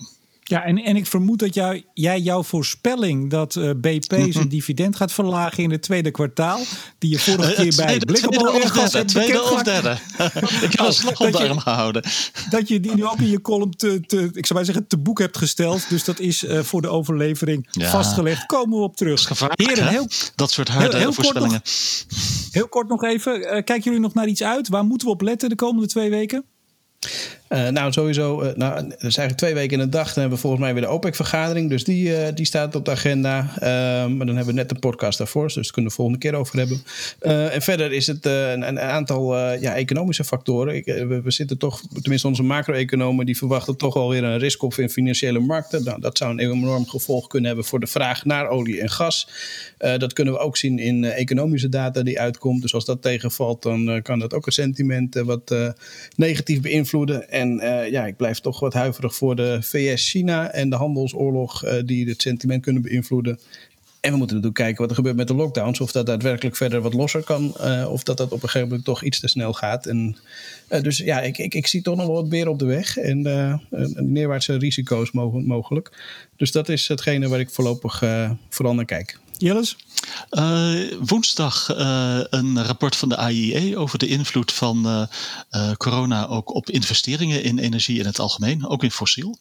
Ja, 0.48 0.64
en, 0.64 0.78
en 0.78 0.96
ik 0.96 1.06
vermoed 1.06 1.38
dat 1.38 1.54
jou, 1.54 1.82
jij 1.94 2.20
jouw 2.20 2.42
voorspelling 2.42 3.30
dat 3.30 3.54
uh, 3.54 3.70
BP 3.70 4.10
zijn 4.10 4.30
mhm. 4.30 4.48
dividend 4.48 4.96
gaat 4.96 5.12
verlagen 5.12 5.62
in 5.62 5.70
het 5.70 5.82
tweede 5.82 6.10
kwartaal, 6.10 6.60
die 6.98 7.10
je 7.10 7.18
vorige 7.18 7.52
keer 7.54 7.66
uh, 7.66 7.76
bij 7.76 7.98
Blik 7.98 8.16
tweede, 8.16 8.52
of 8.52 8.72
derde, 8.72 9.04
tweede 9.04 9.42
of 9.42 9.62
derde. 9.62 9.90
ik 10.66 10.72
heb 10.72 10.80
een 10.80 10.92
slag 10.92 11.20
op 11.20 11.32
de 11.32 11.38
arm 11.38 11.58
gehouden. 11.58 12.02
Dat 12.50 12.68
je 12.68 12.80
die 12.80 12.94
nu 12.94 13.04
ook 13.04 13.18
in 13.18 13.28
je 13.28 13.40
column 13.40 13.76
te, 13.76 14.00
te, 14.00 14.30
ik 14.32 14.46
zou 14.46 14.54
maar 14.54 14.64
zeggen, 14.64 14.86
te 14.86 14.98
boek 14.98 15.18
hebt 15.18 15.38
gesteld. 15.38 15.88
Dus 15.88 16.04
dat 16.04 16.20
is 16.20 16.44
uh, 16.44 16.60
voor 16.60 16.82
de 16.82 16.88
overlevering 16.88 17.68
ja. 17.70 17.90
vastgelegd. 17.90 18.46
Komen 18.46 18.78
we 18.78 18.84
op 18.84 18.96
terug. 18.96 19.28
Heren, 19.54 19.88
heel, 19.88 20.08
dat 20.34 20.50
soort 20.50 20.68
harde 20.68 20.88
heel, 20.88 20.98
heel 20.98 21.12
voorspellingen. 21.12 21.62
Kort 21.62 22.06
nog, 22.08 22.52
heel 22.52 22.68
kort 22.68 22.88
nog 22.88 23.04
even. 23.04 23.40
kijken 23.40 23.82
jullie 23.82 24.00
nog 24.00 24.14
naar 24.14 24.28
iets 24.28 24.42
uit? 24.42 24.68
Waar 24.68 24.84
moeten 24.84 25.06
we 25.06 25.12
op 25.12 25.20
letten 25.20 25.48
de 25.48 25.54
komende 25.54 25.86
twee 25.86 26.10
weken? 26.10 26.44
Uh, 27.48 27.68
nou, 27.68 27.92
sowieso, 27.92 28.42
uh, 28.42 28.54
nou, 28.54 28.74
dat 28.74 28.92
is 28.92 29.02
eigenlijk 29.02 29.36
twee 29.36 29.54
weken 29.54 29.78
in 29.78 29.84
de 29.84 29.90
dag. 29.90 30.06
Dan 30.06 30.14
hebben 30.14 30.34
we 30.34 30.38
volgens 30.38 30.62
mij 30.62 30.72
weer 30.72 30.82
de 30.82 30.88
OPEC-vergadering. 30.88 31.70
Dus 31.70 31.84
die, 31.84 32.08
uh, 32.08 32.26
die 32.34 32.46
staat 32.46 32.74
op 32.74 32.84
de 32.84 32.90
agenda. 32.90 33.50
maar 34.08 34.26
dan 34.26 34.36
hebben 34.36 34.46
we 34.46 34.52
net 34.52 34.70
een 34.70 34.78
podcast 34.78 35.18
daarvoor. 35.18 35.44
Dus 35.44 35.54
daar 35.54 35.64
kunnen 35.64 35.82
we 35.82 35.88
de 35.88 35.94
volgende 35.94 36.18
keer 36.18 36.34
over 36.34 36.58
hebben. 36.58 36.82
en 37.52 37.62
verder 37.62 37.92
is 37.92 38.06
het 38.06 38.24
een, 38.24 38.68
een, 38.68 38.80
aantal 38.80 39.36
ja, 39.52 39.74
economische 39.74 40.24
factoren. 40.24 40.74
Ik, 40.74 40.84
we, 40.84 41.30
zitten 41.30 41.58
toch, 41.58 41.82
tenminste 42.00 42.28
onze 42.28 42.42
macro-economen, 42.42 43.26
die 43.26 43.36
verwachten 43.36 43.76
toch 43.76 43.94
wel 43.94 44.08
weer 44.08 44.24
een 44.24 44.38
risk 44.38 44.62
op 44.62 44.74
in 44.74 44.90
financiële 44.90 45.38
markten. 45.38 45.84
Nou, 45.84 46.00
dat 46.00 46.18
zou 46.18 46.30
een 46.30 46.38
enorm 46.38 46.88
gevolg 46.88 47.26
kunnen 47.26 47.48
hebben 47.48 47.66
voor 47.66 47.80
de 47.80 47.86
vraag 47.86 48.24
naar 48.24 48.48
olie 48.48 48.80
en 48.80 48.90
gas. 48.90 49.28
dat 49.78 50.12
kunnen 50.12 50.34
we 50.34 50.40
ook 50.40 50.56
zien 50.56 50.78
in 50.78 51.04
economische 51.04 51.68
data 51.68 52.02
die 52.02 52.20
uitkomt. 52.20 52.62
Dus 52.62 52.74
als 52.74 52.84
dat 52.84 53.02
tegenvalt, 53.02 53.62
dan 53.62 54.00
kan 54.02 54.18
dat 54.18 54.34
ook 54.34 54.44
het 54.44 54.54
sentiment 54.54 55.14
wat 55.14 55.54
negatief 56.16 56.60
beïnvloeden. 56.60 57.28
En 57.36 57.60
uh, 57.62 57.90
ja, 57.90 58.06
ik 58.06 58.16
blijf 58.16 58.40
toch 58.40 58.60
wat 58.60 58.72
huiverig 58.72 59.14
voor 59.14 59.36
de 59.36 59.58
VS-China 59.62 60.50
en 60.50 60.70
de 60.70 60.76
handelsoorlog 60.76 61.64
uh, 61.64 61.72
die 61.84 62.08
het 62.08 62.22
sentiment 62.22 62.62
kunnen 62.62 62.82
beïnvloeden. 62.82 63.38
En 64.00 64.12
we 64.12 64.18
moeten 64.18 64.36
natuurlijk 64.36 64.62
kijken 64.62 64.80
wat 64.80 64.90
er 64.90 64.96
gebeurt 64.96 65.16
met 65.16 65.28
de 65.28 65.34
lockdowns. 65.34 65.80
Of 65.80 65.92
dat 65.92 66.06
daadwerkelijk 66.06 66.56
verder 66.56 66.80
wat 66.80 66.94
losser 66.94 67.22
kan. 67.22 67.54
Uh, 67.60 67.86
of 67.90 68.02
dat 68.02 68.16
dat 68.16 68.26
op 68.26 68.42
een 68.42 68.48
gegeven 68.48 68.68
moment 68.68 68.84
toch 68.84 69.02
iets 69.02 69.20
te 69.20 69.28
snel 69.28 69.52
gaat. 69.52 69.86
En, 69.86 70.16
dus 70.82 70.98
ja, 70.98 71.20
ik, 71.20 71.38
ik, 71.38 71.54
ik 71.54 71.66
zie 71.66 71.82
toch 71.82 71.96
nog 71.96 72.06
wel 72.06 72.14
wat 72.14 72.28
beren 72.28 72.52
op 72.52 72.58
de 72.58 72.64
weg. 72.64 72.96
En 72.96 73.22
neerwaartse 73.94 74.58
risico's 74.58 75.12
mogelijk. 75.12 75.90
Dus 76.36 76.52
dat 76.52 76.68
is 76.68 76.88
hetgene 76.88 77.28
waar 77.28 77.40
ik 77.40 77.50
voorlopig 77.50 78.02
vooral 78.48 78.74
naar 78.74 78.84
kijk. 78.84 79.18
Jillis? 79.38 79.76
Uh, 80.30 80.92
woensdag 81.00 81.78
uh, 81.78 82.20
een 82.30 82.64
rapport 82.64 82.96
van 82.96 83.08
de 83.08 83.16
AIE 83.16 83.76
over 83.76 83.98
de 83.98 84.06
invloed 84.06 84.52
van 84.52 84.86
uh, 84.86 85.72
corona 85.76 86.26
ook 86.26 86.54
op 86.54 86.70
investeringen 86.70 87.42
in 87.42 87.58
energie 87.58 87.98
in 87.98 88.06
het 88.06 88.18
algemeen, 88.18 88.66
ook 88.66 88.82
in 88.82 88.90
fossiel. 88.90 89.38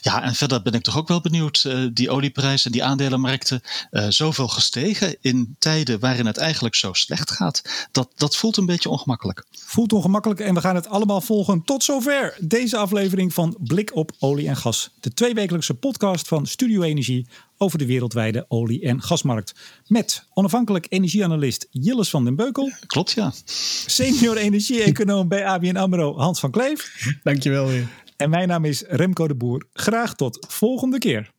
Ja, 0.00 0.22
en 0.22 0.34
verder 0.34 0.62
ben 0.62 0.72
ik 0.72 0.82
toch 0.82 0.98
ook 0.98 1.08
wel 1.08 1.20
benieuwd, 1.20 1.68
die 1.92 2.10
olieprijs 2.10 2.64
en 2.64 2.72
die 2.72 2.84
aandelenmarkten 2.84 3.62
zoveel 4.08 4.48
gestegen 4.48 5.16
in 5.20 5.56
tijden 5.58 6.00
waarin 6.00 6.26
het 6.26 6.36
eigenlijk 6.36 6.74
zo 6.74 6.92
slecht 6.92 7.30
gaat. 7.30 7.62
Dat, 7.92 8.08
dat 8.16 8.36
voelt 8.36 8.56
een 8.56 8.66
beetje 8.66 8.88
ongemakkelijk. 8.88 9.44
Voelt 9.50 9.92
ongemakkelijk 9.92 10.40
en 10.40 10.54
we 10.54 10.60
gaan 10.60 10.74
het 10.74 10.88
allemaal 10.88 11.20
volgen. 11.20 11.62
Tot 11.64 11.84
zover 11.84 12.36
deze 12.40 12.76
aflevering 12.76 13.34
van 13.34 13.56
Blik 13.60 13.94
op 13.96 14.12
olie 14.18 14.48
en 14.48 14.56
gas. 14.56 14.90
De 15.00 15.14
tweewekelijkse 15.14 15.74
podcast 15.74 16.28
van 16.28 16.46
Studio 16.46 16.82
Energie 16.82 17.26
over 17.58 17.78
de 17.78 17.86
wereldwijde 17.86 18.44
olie- 18.48 18.82
en 18.82 19.02
gasmarkt. 19.02 19.54
Met 19.86 20.24
onafhankelijk 20.34 20.86
energieanalist 20.88 21.66
Jilles 21.70 22.10
van 22.10 22.24
den 22.24 22.36
Beukel. 22.36 22.72
Klopt, 22.86 23.12
ja. 23.12 23.32
Senior 23.86 24.36
energie-econoom 24.36 25.28
bij 25.28 25.46
ABN 25.46 25.76
AMRO 25.76 26.16
Hans 26.16 26.40
van 26.40 26.50
Kleef. 26.50 27.12
Dankjewel 27.22 27.66
weer. 27.66 27.88
En 28.16 28.30
mijn 28.30 28.48
naam 28.48 28.64
is 28.64 28.84
Remco 28.86 29.28
de 29.28 29.34
Boer. 29.34 29.66
Graag 29.72 30.14
tot 30.14 30.46
volgende 30.48 30.98
keer. 30.98 31.30